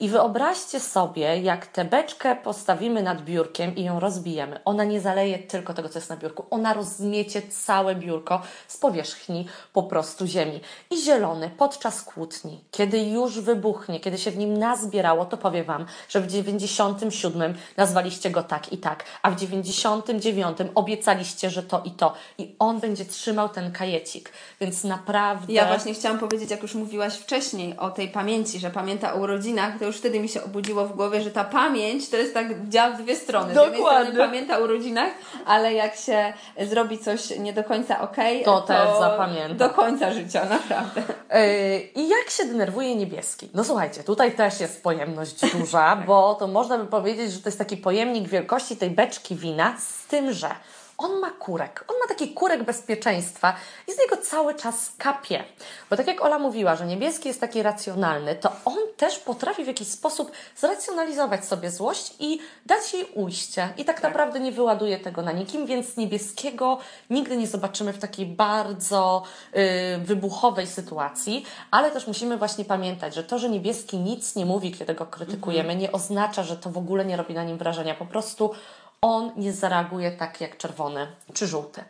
I 0.00 0.08
wyobraźcie 0.08 0.80
sobie, 0.80 1.40
jak 1.40 1.66
tę 1.66 1.84
beczkę 1.84 2.36
postawimy 2.36 3.02
nad 3.02 3.22
biurkiem 3.22 3.76
i 3.76 3.84
ją 3.84 4.00
rozbijemy. 4.00 4.60
Ona 4.64 4.84
nie 4.84 5.00
zaleje 5.00 5.38
tylko 5.38 5.74
tego, 5.74 5.88
co 5.88 5.98
jest 5.98 6.10
na 6.10 6.16
biurku. 6.16 6.46
Ona 6.50 6.74
rozmiecie 6.74 7.42
całe 7.42 7.94
biurko 7.94 8.42
z 8.68 8.76
powierzchni 8.76 9.46
po 9.72 9.82
prostu 9.82 10.26
ziemi. 10.26 10.60
I 10.90 11.02
zielony 11.02 11.50
podczas 11.58 12.02
kłótni, 12.02 12.64
kiedy 12.70 12.98
już 12.98 13.40
wybuchnie, 13.40 14.00
kiedy 14.00 14.18
się 14.18 14.30
w 14.30 14.38
nim 14.38 14.56
nazbierało, 14.58 15.24
to 15.24 15.36
powiem 15.36 15.64
Wam, 15.64 15.86
że 16.08 16.20
w 16.20 16.26
97 16.26 17.54
nazwaliście 17.76 18.30
go 18.30 18.42
tak 18.42 18.72
i 18.72 18.78
tak, 18.78 19.04
a 19.22 19.30
w 19.30 19.36
99 19.36 20.58
obiecaliście, 20.74 21.50
że 21.50 21.62
to 21.62 21.82
i 21.84 21.90
to. 21.90 22.14
I 22.38 22.54
on 22.58 22.80
będzie 22.80 23.04
trzymał 23.04 23.48
ten 23.48 23.72
kajecik. 23.72 24.32
Więc 24.60 24.84
naprawdę... 24.84 25.52
Ja 25.52 25.66
właśnie 25.66 25.94
chciałam 25.94 26.18
powiedzieć, 26.18 26.50
jak 26.50 26.62
już 26.62 26.74
mówiłaś 26.74 27.14
wcześniej 27.14 27.76
o 27.76 27.90
tej 27.90 28.08
pamięci, 28.08 28.58
że 28.58 28.70
pamięta 28.70 29.14
o 29.14 29.16
urodzinach, 29.16 29.78
to 29.78 29.89
już 29.90 29.98
wtedy 29.98 30.20
mi 30.20 30.28
się 30.28 30.44
obudziło 30.44 30.86
w 30.86 30.96
głowie, 30.96 31.20
że 31.22 31.30
ta 31.30 31.44
pamięć 31.44 32.08
to 32.08 32.16
jest 32.16 32.34
tak 32.34 32.68
działa 32.68 32.96
w 32.96 33.02
dwie 33.02 33.16
strony. 33.16 33.54
Dokładnie. 33.54 34.18
pamięta 34.18 34.58
o 34.58 34.62
urodzinach, 34.62 35.10
ale 35.46 35.74
jak 35.74 35.96
się 35.96 36.32
zrobi 36.60 36.98
coś 36.98 37.30
nie 37.38 37.52
do 37.52 37.64
końca 37.64 38.00
okej, 38.00 38.44
To 38.44 38.60
też 38.60 38.88
zapamięta. 39.00 39.54
Do 39.54 39.70
końca 39.70 40.12
życia, 40.12 40.44
naprawdę. 40.44 41.02
Yy, 41.30 41.80
I 41.80 42.08
jak 42.08 42.30
się 42.30 42.44
denerwuje 42.44 42.96
niebieski? 42.96 43.50
No 43.54 43.64
słuchajcie, 43.64 44.04
tutaj 44.04 44.32
też 44.32 44.60
jest 44.60 44.82
pojemność 44.82 45.52
duża, 45.52 45.96
bo 46.06 46.34
to 46.34 46.46
można 46.46 46.78
by 46.78 46.86
powiedzieć, 46.86 47.32
że 47.32 47.38
to 47.38 47.48
jest 47.48 47.58
taki 47.58 47.76
pojemnik 47.76 48.28
wielkości 48.28 48.76
tej 48.76 48.90
beczki 48.90 49.36
wina, 49.36 49.76
z 49.78 50.06
tym, 50.06 50.32
że 50.32 50.48
on 51.00 51.20
ma 51.20 51.30
kurek. 51.30 51.84
On 51.88 51.96
ma 52.00 52.06
taki 52.08 52.34
kurek 52.34 52.62
bezpieczeństwa 52.62 53.56
i 53.88 53.92
z 53.92 53.98
niego 53.98 54.16
cały 54.16 54.54
czas 54.54 54.92
kapie. 54.98 55.44
Bo 55.90 55.96
tak 55.96 56.06
jak 56.06 56.24
Ola 56.24 56.38
mówiła, 56.38 56.76
że 56.76 56.86
niebieski 56.86 57.28
jest 57.28 57.40
taki 57.40 57.62
racjonalny, 57.62 58.34
to 58.34 58.52
on 58.64 58.76
też 59.00 59.18
potrafi 59.18 59.64
w 59.64 59.66
jakiś 59.66 59.88
sposób 59.88 60.32
zracjonalizować 60.56 61.44
sobie 61.44 61.70
złość 61.70 62.14
i 62.18 62.38
dać 62.66 62.94
jej 62.94 63.04
ujście. 63.14 63.68
I 63.76 63.84
tak, 63.84 64.02
naprawdę 64.02 64.40
nie 64.40 64.52
wyładuje 64.52 64.98
tego 64.98 65.22
na 65.22 65.32
nikim, 65.32 65.66
więc 65.66 65.96
niebieskiego 65.96 66.78
nigdy 67.10 67.36
nie 67.36 67.46
zobaczymy 67.46 67.92
w 67.92 67.98
takiej 67.98 68.26
bardzo 68.26 69.22
y, 69.54 69.98
wybuchowej 69.98 70.66
sytuacji, 70.66 71.44
ale 71.70 71.90
też 71.90 72.06
musimy 72.06 72.36
właśnie 72.36 72.64
pamiętać, 72.64 73.14
że 73.14 73.24
to, 73.24 73.38
że 73.38 73.48
niebieski 73.48 73.98
nic 73.98 74.36
nie 74.36 74.46
mówi, 74.46 74.72
kiedy 74.72 74.94
go 74.94 75.06
krytykujemy, 75.06 75.76
nie 75.76 75.92
oznacza, 75.92 76.42
że 76.42 76.56
to 76.56 76.70
w 76.70 76.78
ogóle 76.78 77.04
nie 77.04 77.16
robi 77.16 77.34
na 77.34 77.44
nim 77.44 77.58
wrażenia. 77.58 77.94
Po 77.94 78.06
prostu 78.06 78.50
on 79.00 79.32
nie 79.36 79.52
zareaguje 79.52 80.12
tak 80.12 80.40
jak 80.40 80.56
czerwony 80.56 81.06
czy 81.32 81.46
żółty. 81.46 81.84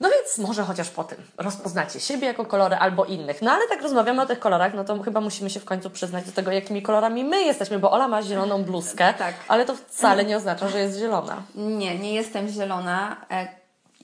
No 0.00 0.08
więc 0.08 0.38
może 0.38 0.62
chociaż 0.64 0.88
po 0.90 1.04
tym 1.04 1.18
rozpoznacie 1.38 2.00
siebie 2.00 2.26
jako 2.26 2.44
kolory 2.46 2.76
albo 2.76 3.04
innych. 3.04 3.42
No 3.42 3.52
ale 3.52 3.68
tak 3.68 3.82
rozmawiamy 3.82 4.22
o 4.22 4.26
tych 4.26 4.38
kolorach, 4.38 4.74
no 4.74 4.84
to 4.84 5.02
chyba 5.02 5.20
musimy 5.20 5.50
się 5.50 5.60
w 5.60 5.64
końcu 5.64 5.90
przyznać 5.90 6.24
do 6.24 6.32
tego, 6.32 6.50
jakimi 6.52 6.82
kolorami 6.82 7.24
my 7.24 7.42
jesteśmy, 7.42 7.78
bo 7.78 7.90
Ola 7.90 8.08
ma 8.08 8.22
zieloną 8.22 8.64
bluzkę, 8.64 9.14
Tak. 9.18 9.34
ale 9.48 9.64
to 9.64 9.74
wcale 9.74 10.24
nie 10.24 10.36
oznacza, 10.36 10.68
że 10.68 10.78
jest 10.80 10.98
zielona. 10.98 11.42
Nie, 11.54 11.98
nie 11.98 12.14
jestem 12.14 12.48
zielona. 12.48 13.16
E, 13.30 13.48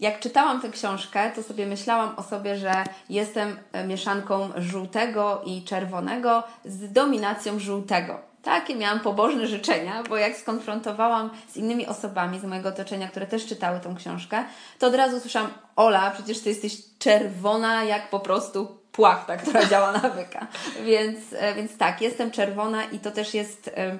Jak 0.00 0.20
czytałam 0.20 0.61
tę 0.61 0.68
książkę, 0.68 1.30
to 1.35 1.42
sobie 1.42 1.66
myślałam 1.66 2.14
o 2.16 2.22
sobie, 2.22 2.56
że 2.56 2.72
jestem 3.11 3.56
mieszanką 3.87 4.50
żółtego 4.56 5.42
i 5.46 5.64
czerwonego 5.64 6.42
z 6.64 6.92
dominacją 6.92 7.59
żółtego. 7.59 8.18
Takie 8.46 8.74
miałam 8.74 9.00
pobożne 9.00 9.46
życzenia, 9.46 10.02
bo 10.09 10.16
jak 10.16 10.37
skonfrontowałam 10.37 11.30
z 11.48 11.56
innymi 11.56 11.87
osobami 11.87 12.40
z 12.40 12.44
mojego 12.44 12.68
otoczenia, 12.68 13.09
które 13.09 13.26
też 13.26 13.46
czytały 13.46 13.80
tą 13.80 13.96
książkę, 13.96 14.44
to 14.78 14.87
od 14.87 14.94
razu 14.94 15.20
słyszałam: 15.20 15.50
Ola, 15.76 16.11
przecież 16.11 16.40
ty 16.40 16.48
jesteś 16.48 16.76
czerwona 16.98 17.85
jak 17.85 18.11
po 18.11 18.20
prostu 18.20 18.78
płachta, 18.92 19.37
która 19.37 19.64
działa 19.70 19.92
na 19.92 20.09
byka. 20.11 20.46
Więc, 20.85 21.18
e, 21.32 21.54
więc 21.54 21.76
tak, 21.76 22.00
jestem 22.00 22.30
czerwona 22.30 22.85
i 22.85 22.98
to 22.98 23.11
też 23.11 23.35
jest. 23.35 23.70
e, 23.76 23.98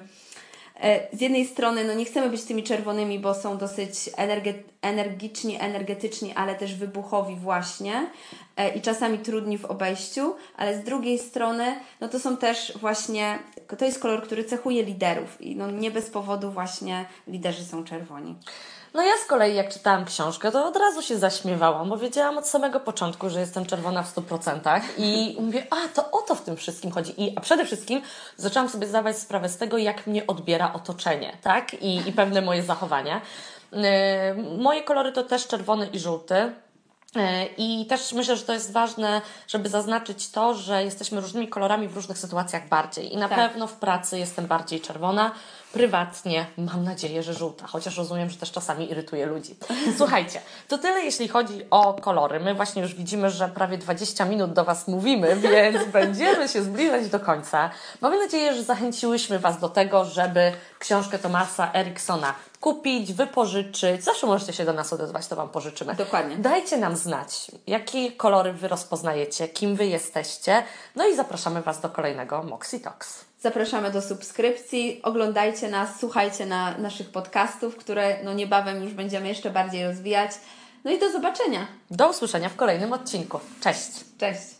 E, 0.81 1.17
Z 1.17 1.21
jednej 1.21 1.45
strony, 1.47 1.83
no 1.83 1.93
nie 1.93 2.05
chcemy 2.05 2.29
być 2.29 2.43
tymi 2.43 2.63
czerwonymi, 2.63 3.19
bo 3.19 3.33
są 3.33 3.57
dosyć 3.57 3.93
energe- 4.17 4.63
energiczni, 4.87 5.61
energetyczni, 5.61 6.33
ale 6.33 6.55
też 6.55 6.75
wybuchowi 6.75 7.35
właśnie 7.35 8.09
e, 8.57 8.69
i 8.69 8.81
czasami 8.81 9.19
trudni 9.19 9.57
w 9.57 9.65
obejściu, 9.65 10.35
ale 10.57 10.77
z 10.77 10.83
drugiej 10.83 11.19
strony, 11.19 11.79
no 12.01 12.07
to 12.07 12.19
są 12.19 12.37
też 12.37 12.73
właśnie, 12.75 13.39
to 13.77 13.85
jest 13.85 13.99
kolor, 13.99 14.23
który 14.23 14.43
cechuje 14.43 14.83
liderów 14.83 15.41
i 15.41 15.55
no 15.55 15.71
nie 15.71 15.91
bez 15.91 16.09
powodu 16.09 16.51
właśnie 16.51 17.05
liderzy 17.27 17.65
są 17.65 17.83
czerwoni. 17.83 18.35
No 18.93 19.03
ja 19.03 19.17
z 19.23 19.25
kolei 19.25 19.55
jak 19.55 19.73
czytałam 19.73 20.05
książkę, 20.05 20.51
to 20.51 20.67
od 20.67 20.75
razu 20.75 21.01
się 21.01 21.17
zaśmiewałam, 21.17 21.89
bo 21.89 21.97
wiedziałam 21.97 22.37
od 22.37 22.47
samego 22.47 22.79
początku, 22.79 23.29
że 23.29 23.39
jestem 23.39 23.65
czerwona 23.65 24.03
w 24.03 24.15
100% 24.15 24.81
i 24.97 25.35
mówię, 25.45 25.67
a 25.69 25.87
to 25.87 26.11
o 26.11 26.21
to 26.21 26.35
w 26.35 26.41
tym 26.41 26.57
wszystkim 26.57 26.91
chodzi. 26.91 27.23
I, 27.23 27.37
a 27.37 27.41
przede 27.41 27.65
wszystkim 27.65 28.01
zaczęłam 28.37 28.69
sobie 28.69 28.87
zdawać 28.87 29.17
sprawę 29.17 29.49
z 29.49 29.57
tego, 29.57 29.77
jak 29.77 30.07
mnie 30.07 30.27
odbiera 30.27 30.73
otoczenie, 30.73 31.37
tak? 31.41 31.73
I, 31.73 32.09
i 32.09 32.13
pewne 32.13 32.41
moje 32.41 32.63
zachowania. 32.63 33.21
Yy, 33.71 34.57
moje 34.57 34.83
kolory 34.83 35.11
to 35.11 35.23
też 35.23 35.47
czerwony 35.47 35.87
i 35.87 35.99
żółty. 35.99 36.35
Yy, 37.15 37.21
I 37.57 37.85
też 37.85 38.13
myślę, 38.13 38.37
że 38.37 38.43
to 38.43 38.53
jest 38.53 38.71
ważne, 38.71 39.21
żeby 39.47 39.69
zaznaczyć 39.69 40.29
to, 40.31 40.53
że 40.53 40.83
jesteśmy 40.83 41.21
różnymi 41.21 41.47
kolorami 41.47 41.87
w 41.87 41.95
różnych 41.95 42.17
sytuacjach 42.17 42.67
bardziej. 42.67 43.13
I 43.13 43.17
na 43.17 43.29
Tak. 43.29 43.37
pewno 43.37 43.67
w 43.67 43.73
pracy 43.73 44.19
jestem 44.19 44.47
bardziej 44.47 44.81
czerwona, 44.81 45.31
prywatnie 45.73 46.45
mam 46.57 46.83
nadzieję, 46.83 47.23
że 47.23 47.33
żółta, 47.33 47.67
chociaż 47.67 47.97
rozumiem, 47.97 48.29
że 48.29 48.37
też 48.37 48.51
czasami 48.51 48.91
irytuje 48.91 49.25
ludzi. 49.25 49.55
Słuchajcie, 49.97 50.41
to 50.67 50.77
tyle 50.77 50.99
jeśli 51.01 51.27
chodzi 51.27 51.65
o 51.69 51.93
kolory. 51.93 52.39
My 52.39 52.53
właśnie 52.55 52.81
już 52.81 52.95
widzimy, 52.95 53.29
że 53.29 53.47
prawie 53.47 53.77
20 53.77 54.25
minut 54.25 54.53
do 54.53 54.65
Was 54.65 54.87
mówimy, 54.87 55.35
więc 55.51 55.85
będziemy 55.85 56.47
się 56.47 56.63
zbliżać 56.63 57.09
do 57.09 57.19
końca. 57.19 57.69
Mamy 58.01 58.19
nadzieję, 58.19 58.55
że 58.55 58.63
zachęciłyśmy 58.63 59.39
Was 59.39 59.59
do 59.59 59.69
tego, 59.69 60.05
żeby 60.05 60.51
książkę 60.79 61.19
Tomasa 61.19 61.73
Eriksona 61.73 62.33
kupić, 62.67 63.13
wypożyczyć, 63.13 64.03
zawsze 64.03 64.27
możecie 64.27 64.53
się 64.53 64.65
do 64.65 64.73
nas 64.73 64.93
odezwać, 64.93 65.27
to 65.27 65.35
Wam 65.35 65.49
pożyczymy. 65.49 65.95
Dokładnie. 65.95 66.37
Dajcie 66.37 66.77
nam 66.77 66.95
znać, 66.95 67.51
jakie 67.67 68.11
kolory 68.11 68.53
Wy 68.53 68.67
rozpoznajecie, 68.67 69.47
kim 69.47 69.75
Wy 69.75 69.85
jesteście. 69.85 70.63
No 70.95 71.07
i 71.07 71.15
zapraszamy 71.15 71.61
Was 71.61 71.81
do 71.81 71.89
kolejnego 71.89 72.43
Moxie 72.43 72.79
Talks. 72.79 73.25
Zapraszamy 73.41 73.91
do 73.91 74.01
subskrypcji, 74.01 74.99
oglądajcie 75.03 75.69
nas, 75.69 75.89
słuchajcie 75.99 76.45
na 76.45 76.77
naszych 76.77 77.09
podcastów, 77.09 77.75
które 77.75 78.23
no 78.23 78.33
niebawem 78.33 78.83
już 78.83 78.93
będziemy 78.93 79.27
jeszcze 79.27 79.49
bardziej 79.49 79.85
rozwijać. 79.85 80.31
No 80.83 80.91
i 80.91 80.99
do 80.99 81.11
zobaczenia. 81.11 81.67
Do 81.91 82.09
usłyszenia 82.09 82.49
w 82.49 82.55
kolejnym 82.55 82.93
odcinku. 82.93 83.39
Cześć! 83.61 83.91
Cześć! 84.17 84.56